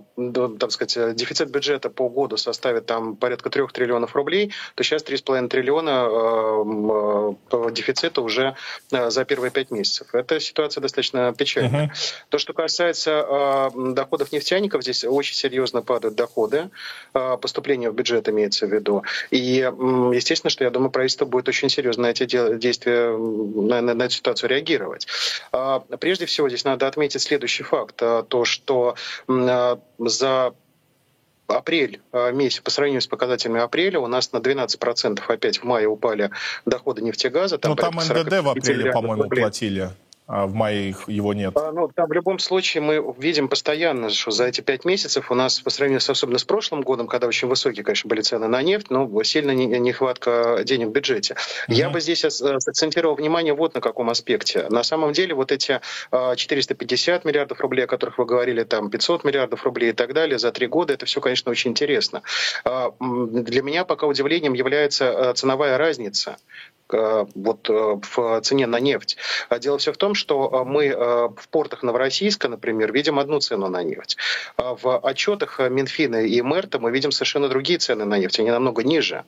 [0.59, 5.47] так сказать, дефицит бюджета по году составит там порядка трех триллионов рублей, то сейчас 3,5
[5.47, 7.36] триллиона
[7.72, 8.55] дефицита уже
[8.91, 10.14] за первые пять месяцев.
[10.14, 11.88] Эта ситуация достаточно печальная.
[11.88, 12.26] Uh-huh.
[12.30, 16.70] То, что касается доходов нефтяников, здесь очень серьезно падают доходы доходы,
[17.14, 19.04] а, поступления в бюджет имеется в виду.
[19.32, 19.38] И,
[20.14, 24.14] естественно, что я думаю, правительство будет очень серьезно на эти действия, на, на, на эту
[24.14, 25.08] ситуацию реагировать.
[25.52, 28.02] А, прежде всего, здесь надо отметить следующий факт.
[28.02, 28.95] А, то, что
[29.28, 30.54] за
[31.47, 36.30] апрель месяц по сравнению с показателями апреля у нас на 12% опять в мае упали
[36.66, 37.58] доходы нефтегаза.
[37.58, 39.91] Там, ну, там НДД в апреле, по-моему, платили
[40.34, 41.58] а в мае его нет?
[41.58, 45.36] А, ну, там в любом случае мы видим постоянно, что за эти пять месяцев у
[45.36, 48.62] нас по сравнению с, особенно с прошлым годом, когда очень высокие, конечно, были цены на
[48.62, 51.34] нефть, но сильно нехватка денег в бюджете.
[51.34, 51.74] Mm-hmm.
[51.74, 54.68] Я бы здесь акцентировал внимание вот на каком аспекте.
[54.70, 59.66] На самом деле вот эти 450 миллиардов рублей, о которых вы говорили, там 500 миллиардов
[59.66, 62.22] рублей и так далее за три года, это все, конечно, очень интересно.
[62.64, 66.38] Для меня пока удивлением является ценовая разница
[66.81, 69.18] Э, вот э, в цене на нефть.
[69.50, 73.68] А дело все в том, что э, мы в портах Новороссийска, например, видим одну цену
[73.68, 74.18] на нефть.
[74.58, 78.84] А в отчетах Минфина и МЭРТа мы видим совершенно другие цены на нефть, они намного
[78.84, 79.24] ниже.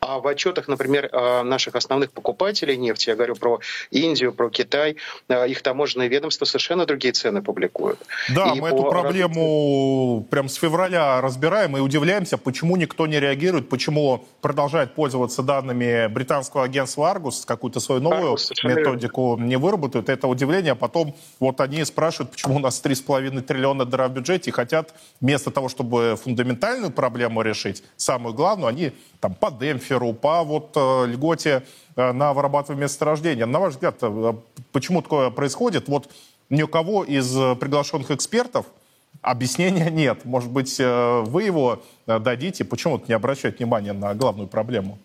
[0.00, 1.10] А в отчетах, например,
[1.44, 4.96] наших основных покупателей нефти, я говорю про Индию, про Китай,
[5.28, 7.98] их таможенные ведомства совершенно другие цены публикуют.
[8.28, 13.68] Да, и мы эту проблему прям с февраля разбираем и удивляемся, почему никто не реагирует,
[13.68, 20.08] почему продолжает пользоваться данными британского агентства агентство Аргус какую-то свою новую Аргус, методику не выработают,
[20.08, 20.72] это удивление.
[20.72, 24.94] А потом вот они спрашивают, почему у нас 3,5 триллиона дыра в бюджете и хотят
[25.20, 31.06] вместо того, чтобы фундаментальную проблему решить, самую главную, они там по демпферу, по вот э,
[31.06, 31.62] льготе
[31.96, 33.46] э, на вырабатывание месторождения.
[33.46, 34.34] На ваш взгляд, э,
[34.72, 35.88] почему такое происходит?
[35.88, 36.08] Вот
[36.50, 38.66] ни у кого из приглашенных экспертов
[39.22, 40.24] объяснения нет.
[40.24, 42.64] Может быть, вы его дадите?
[42.64, 44.98] Почему не обращать внимания на главную проблему?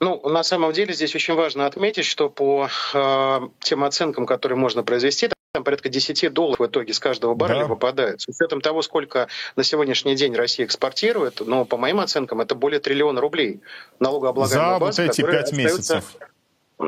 [0.00, 4.84] Ну, на самом деле здесь очень важно отметить, что по э, тем оценкам, которые можно
[4.84, 7.66] произвести, там порядка 10 долларов в итоге с каждого барреля да.
[7.66, 8.20] выпадает.
[8.20, 12.80] С учетом того, сколько на сегодняшний день Россия экспортирует, но по моим оценкам это более
[12.80, 13.60] триллиона рублей
[13.98, 16.04] налогооблагаемой За базы, вот эти 5 месяцев.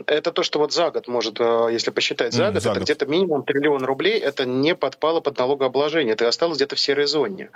[0.07, 2.79] Это то, что вот за год может, э, если посчитать за mm, год, за это
[2.79, 2.85] год.
[2.85, 7.51] где-то минимум триллион рублей, это не подпало под налогообложение, это осталось где-то в серой зоне.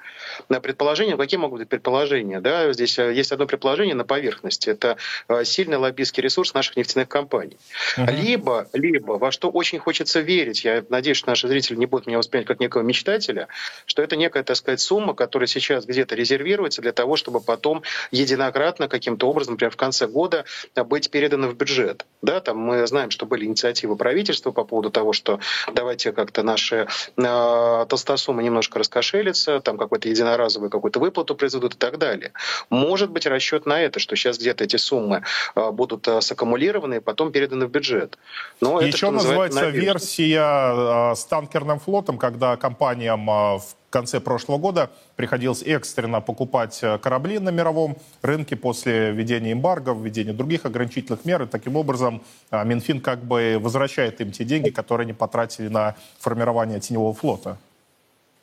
[0.48, 2.40] На предположение, какие могут быть предположения?
[2.40, 2.72] Да?
[2.72, 4.96] Здесь э, есть одно предположение на поверхности, это
[5.28, 7.56] э, сильный лоббистский ресурс наших нефтяных компаний.
[7.96, 8.12] Mm-hmm.
[8.12, 12.18] Либо, либо, во что очень хочется верить, я надеюсь, что наши зрители не будут меня
[12.18, 13.46] воспринимать как некого мечтателя,
[13.86, 18.88] что это некая, так сказать, сумма, которая сейчас где-то резервируется для того, чтобы потом единократно
[18.88, 22.04] каким-то образом, например, в конце года быть передана в бюджет.
[22.24, 25.40] Да, там мы знаем, что были инициативы правительства по поводу того, что
[25.72, 31.98] давайте как-то наши э, толстосумы немножко раскошелятся, там какой-то единоразовую какую-то выплату произведут и так
[31.98, 32.32] далее.
[32.70, 35.22] Может быть расчет на это, что сейчас где-то эти суммы
[35.54, 38.16] э, будут э, саккумулированы и потом переданы в бюджет.
[38.62, 44.58] Но Еще это, называется версия э, с танкерным флотом, когда компаниям э, в конце прошлого
[44.58, 51.24] года приходилось экстренно покупать э, корабли на мировом рынке после введения эмбарго, введения других ограничительных
[51.24, 51.42] мер.
[51.44, 52.20] И таким образом
[52.50, 57.56] э, Минфин как бы возвращает им те деньги, которые они потратили на формирование теневого флота.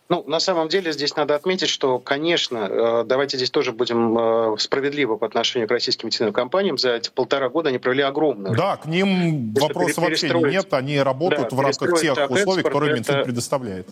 [0.08, 5.18] Ну, на самом деле здесь надо отметить, что, конечно, э, давайте здесь тоже будем справедливы
[5.18, 6.78] по отношению к российским нефтяным компаниям.
[6.78, 8.56] За эти полтора года они провели огромную.
[8.56, 10.74] Да, к ним вопросов вообще нет.
[10.74, 13.88] Они работают да, в рамках тех условий, которые Минфин предоставляет.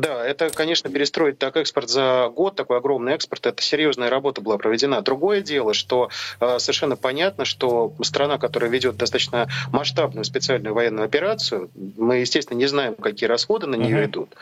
[0.00, 4.58] Да, это, конечно, перестроить так экспорт за год, такой огромный экспорт, это серьезная работа была
[4.58, 5.00] проведена.
[5.02, 11.70] Другое дело, что э, совершенно понятно, что страна, которая ведет достаточно масштабную специальную военную операцию,
[11.74, 14.06] мы, естественно, не знаем, какие расходы на нее uh-huh.
[14.06, 14.34] идут,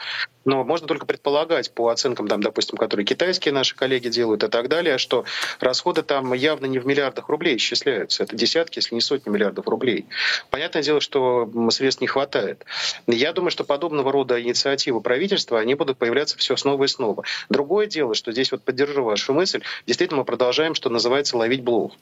[0.44, 4.68] но можно только предполагать по оценкам, там, допустим, которые китайские наши коллеги делают и так
[4.68, 5.24] далее, что
[5.60, 10.06] расходы там явно не в миллиардах рублей исчисляются, это десятки, если не сотни миллиардов рублей.
[10.50, 12.64] Понятное дело, что средств не хватает.
[13.06, 17.24] Я думаю, что подобного рода инициативы правительства правительства, они будут появляться все снова и снова.
[17.48, 21.92] Другое дело, что здесь вот поддержу вашу мысль, действительно мы продолжаем, что называется, ловить блох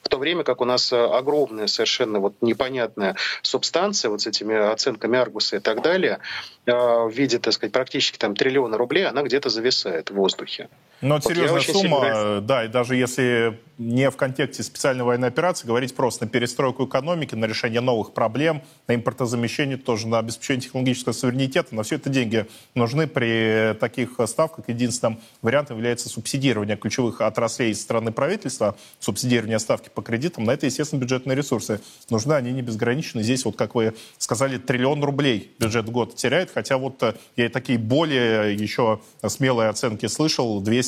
[0.00, 4.54] в то время как у нас э, огромная совершенно вот непонятная субстанция вот с этими
[4.54, 6.20] оценками Аргуса и так далее
[6.66, 10.68] э, в виде, так сказать, практически там триллиона рублей, она где-то зависает в воздухе.
[11.00, 12.40] Но вот серьезная сумма, сильно...
[12.40, 17.36] да, и даже если не в контексте специальной военной операции, говорить просто на перестройку экономики,
[17.36, 22.46] на решение новых проблем, на импортозамещение, тоже на обеспечение технологического суверенитета, на все это деньги
[22.74, 24.68] нужны при таких ставках.
[24.68, 30.42] Единственным вариантом является субсидирование ключевых отраслей со стороны правительства, субсидирование ставки по кредитам.
[30.42, 31.80] На это, естественно, бюджетные ресурсы
[32.10, 33.22] нужны, они не безграничны.
[33.22, 37.46] Здесь, вот как вы сказали, триллион рублей бюджет в год теряет, хотя вот э, я
[37.46, 40.87] и такие более еще смелые оценки слышал, 200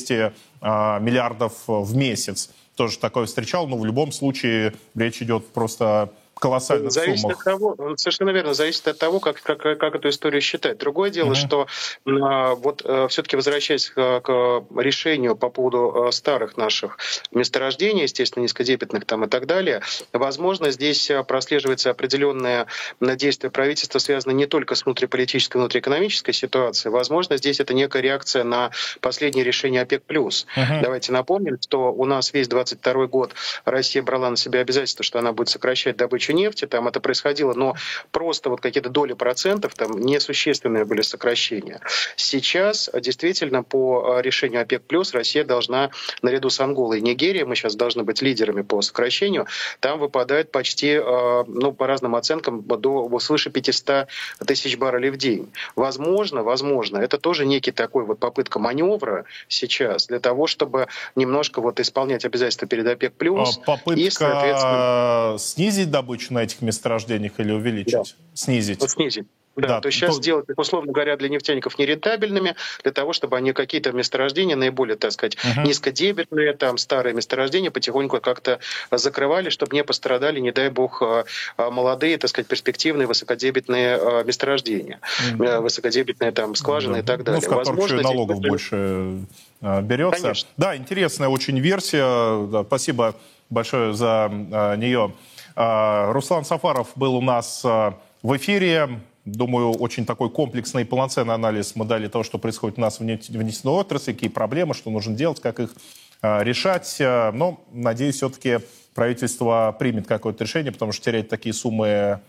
[0.60, 2.50] а, миллиардов в месяц.
[2.76, 7.38] Тоже такое встречал, но в любом случае речь идет просто колоссальных зависит суммах.
[7.38, 10.78] От того, совершенно верно, зависит от того, как, как, как эту историю считать.
[10.78, 11.46] Другое дело, mm-hmm.
[11.46, 11.66] что
[12.06, 16.98] а, вот а, все-таки возвращаясь к, к решению по поводу старых наших
[17.30, 19.82] месторождений, естественно, низкодепятных там и так далее,
[20.12, 22.66] возможно, здесь прослеживается определенное
[23.00, 26.92] действие правительства, связанное не только с внутриполитической, внутриэкономической ситуацией.
[26.92, 28.70] Возможно, здесь это некая реакция на
[29.00, 30.02] последнее решение ОПЕК+.
[30.10, 30.82] Uh-huh.
[30.82, 33.34] Давайте напомним, что у нас весь 22 год
[33.64, 37.54] Россия брала на себя обязательство, что она будет сокращать добычу добычу нефти, там это происходило,
[37.54, 37.74] но
[38.10, 41.80] просто вот какие-то доли процентов, там несущественные были сокращения.
[42.16, 45.90] Сейчас действительно по решению ОПЕК+, Россия должна
[46.22, 49.46] наряду с Анголой и Нигерией, мы сейчас должны быть лидерами по сокращению,
[49.80, 54.08] там выпадает почти, ну, по разным оценкам, до свыше 500
[54.46, 55.50] тысяч баррелей в день.
[55.76, 61.80] Возможно, возможно, это тоже некий такой вот попытка маневра сейчас для того, чтобы немножко вот
[61.80, 63.12] исполнять обязательства перед ОПЕК+.
[63.14, 65.36] Плюс а Попытка и, соответственно...
[65.38, 67.92] снизить добычу на этих месторождениях или увеличить?
[67.92, 68.02] Да.
[68.34, 68.80] Снизить.
[68.80, 69.26] Вот снизить.
[69.56, 70.22] Да, да, то есть сейчас то...
[70.22, 72.54] сделать их, условно говоря, для нефтяников нерентабельными,
[72.84, 75.66] для того, чтобы они какие-то месторождения, наиболее, так сказать, uh-huh.
[75.66, 78.60] низкодебетные, там, старые месторождения потихоньку как-то
[78.92, 81.24] закрывали, чтобы не пострадали, не дай бог, а,
[81.56, 85.00] а, молодые, так сказать, перспективные высокодебетные а, месторождения,
[85.32, 85.60] uh-huh.
[85.60, 87.02] высокодебетные там скважины uh-huh.
[87.02, 87.42] и так далее.
[87.44, 88.48] Ну, в Возможно, налогов здесь...
[88.48, 89.18] больше
[89.60, 90.22] берется.
[90.22, 90.48] Конечно.
[90.56, 92.46] Да, интересная очень версия.
[92.46, 93.16] Да, спасибо
[93.50, 94.30] большое за
[94.78, 95.12] нее.
[95.54, 99.00] Руслан Сафаров был у нас в эфире.
[99.24, 103.04] Думаю, очень такой комплексный и полноценный анализ мы дали того, что происходит у нас в
[103.04, 105.74] нефтяной отрасли, какие проблемы, что нужно делать, как их
[106.22, 106.96] э, решать.
[106.98, 108.60] Но, надеюсь, все-таки
[108.94, 112.20] правительство примет какое-то решение, потому что терять такие суммы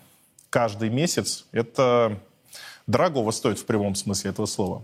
[0.49, 2.19] каждый месяц, это
[2.85, 4.83] дорогого стоит в прямом смысле этого слова.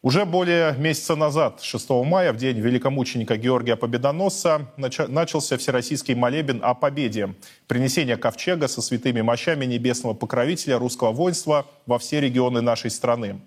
[0.00, 6.74] Уже более месяца назад, 6 мая, в день великомученика Георгия Победоносца, начался всероссийский молебен о
[6.74, 7.34] победе.
[7.66, 13.40] Принесение ковчега со святыми мощами небесного покровителя русского воинства во все регионы нашей страны.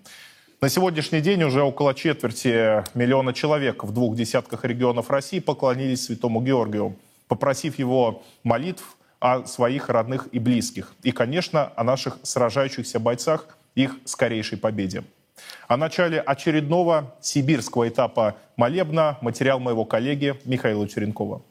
[0.60, 6.42] На сегодняшний день уже около четверти миллиона человек в двух десятках регионов России поклонились святому
[6.42, 6.96] Георгию,
[7.28, 10.92] попросив его молитв о своих родных и близких.
[11.02, 15.02] И, конечно, о наших сражающихся бойцах, их скорейшей победе.
[15.68, 21.42] О начале очередного сибирского этапа молебна материал моего коллеги Михаила Черенкова.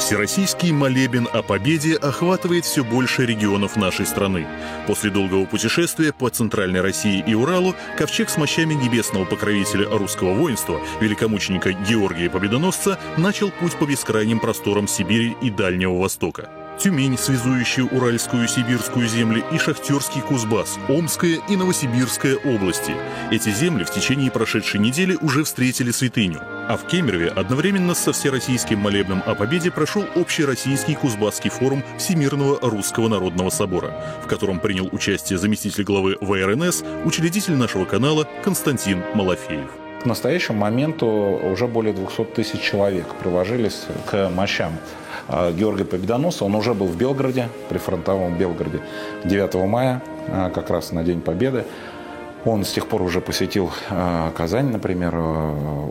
[0.00, 4.46] Всероссийский молебен о победе охватывает все больше регионов нашей страны.
[4.86, 10.80] После долгого путешествия по Центральной России и Уралу ковчег с мощами небесного покровителя русского воинства,
[11.02, 16.48] великомученика Георгия Победоносца, начал путь по бескрайним просторам Сибири и Дальнего Востока.
[16.80, 22.94] Тюмень, связующая Уральскую и Сибирскую земли, и Шахтерский Кузбасс, Омская и Новосибирская области.
[23.30, 26.40] Эти земли в течение прошедшей недели уже встретили святыню.
[26.40, 33.08] А в Кемерове одновременно со Всероссийским молебном о победе прошел Общероссийский Кузбасский форум Всемирного Русского
[33.08, 39.70] Народного Собора, в котором принял участие заместитель главы ВРНС, учредитель нашего канала Константин Малафеев.
[40.02, 44.72] К настоящему моменту уже более 200 тысяч человек приложились к мощам
[45.52, 46.44] Георгия Победоносца.
[46.44, 48.80] Он уже был в Белгороде, при фронтовом Белгороде
[49.24, 51.64] 9 мая, а, как раз на День Победы.
[52.44, 55.14] Он с тех пор уже посетил а, Казань, например,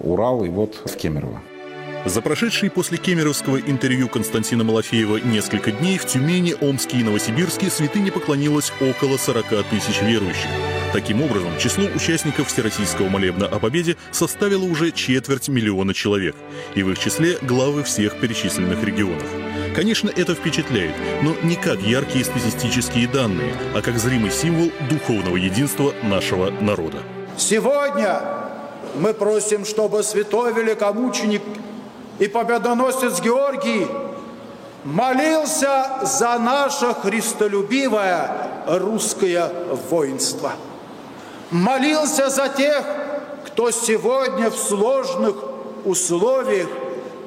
[0.04, 1.42] Урал и вот в Кемерово.
[2.06, 8.12] За прошедшие после кемеровского интервью Константина Малафеева несколько дней в Тюмени, Омске и Новосибирске святыне
[8.12, 10.48] поклонилось около 40 тысяч верующих.
[10.92, 16.36] Таким образом, число участников Всероссийского молебна о победе составило уже четверть миллиона человек,
[16.74, 19.24] и в их числе главы всех перечисленных регионов.
[19.76, 25.94] Конечно, это впечатляет, но не как яркие статистические данные, а как зримый символ духовного единства
[26.02, 27.04] нашего народа.
[27.38, 28.22] Сегодня
[28.96, 31.44] мы просим, чтобы святой великомученик
[32.18, 33.86] и победоносец Георгий
[34.84, 38.32] молился за наше христолюбивое
[38.66, 39.52] русское
[39.88, 40.54] воинство–
[41.52, 42.84] молился за тех,
[43.46, 45.36] кто сегодня в сложных
[45.86, 46.68] условиях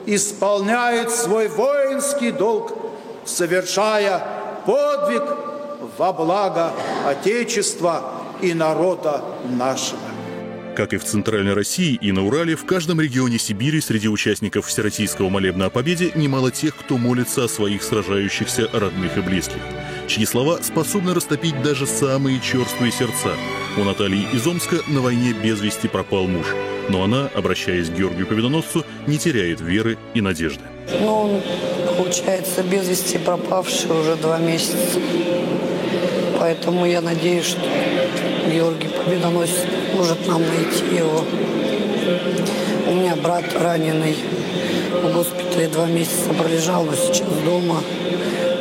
[0.07, 2.77] исполняет свой воинский долг,
[3.25, 4.23] совершая
[4.67, 5.23] подвиг
[5.99, 6.73] во благо
[7.07, 10.01] Отечества и народа нашего.
[10.77, 15.29] Как и в Центральной России и на Урале, в каждом регионе Сибири среди участников Всероссийского
[15.29, 19.61] молебна о победе немало тех, кто молится о своих сражающихся родных и близких,
[20.13, 23.31] чьи слова способны растопить даже самые черствые сердца.
[23.79, 26.49] У Натальи из Омска на войне без вести пропал муж,
[26.91, 30.65] но она, обращаясь к Георгию Победоносцу, не теряет веры и надежды.
[31.01, 31.41] Ну, он,
[31.97, 35.01] получается, без вести пропавший уже два месяца.
[36.39, 37.63] Поэтому я надеюсь, что
[38.53, 41.25] Георгий Победоносец может нам найти его.
[42.87, 44.17] У меня брат раненый
[45.03, 47.81] в госпитале два месяца пролежал, но сейчас дома.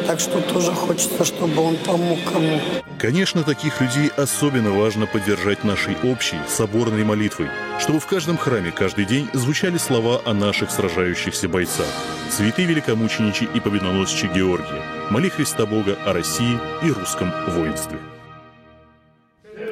[0.07, 2.59] Так что тоже хочется, чтобы он помог кому.
[2.97, 7.47] Конечно, таких людей особенно важно поддержать нашей общей соборной молитвой,
[7.79, 11.87] чтобы в каждом храме каждый день звучали слова о наших сражающихся бойцах.
[12.29, 17.97] Святые великомученичи и победоносчи Георгия, моли Христа Бога о России и русском воинстве.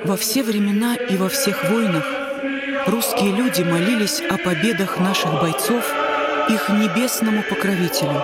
[0.06, 2.06] Во все времена и во всех войнах
[2.88, 5.94] русские люди молились о победах наших бойцов
[6.50, 8.24] их небесному покровителю,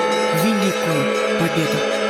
[0.35, 2.00] великую победу.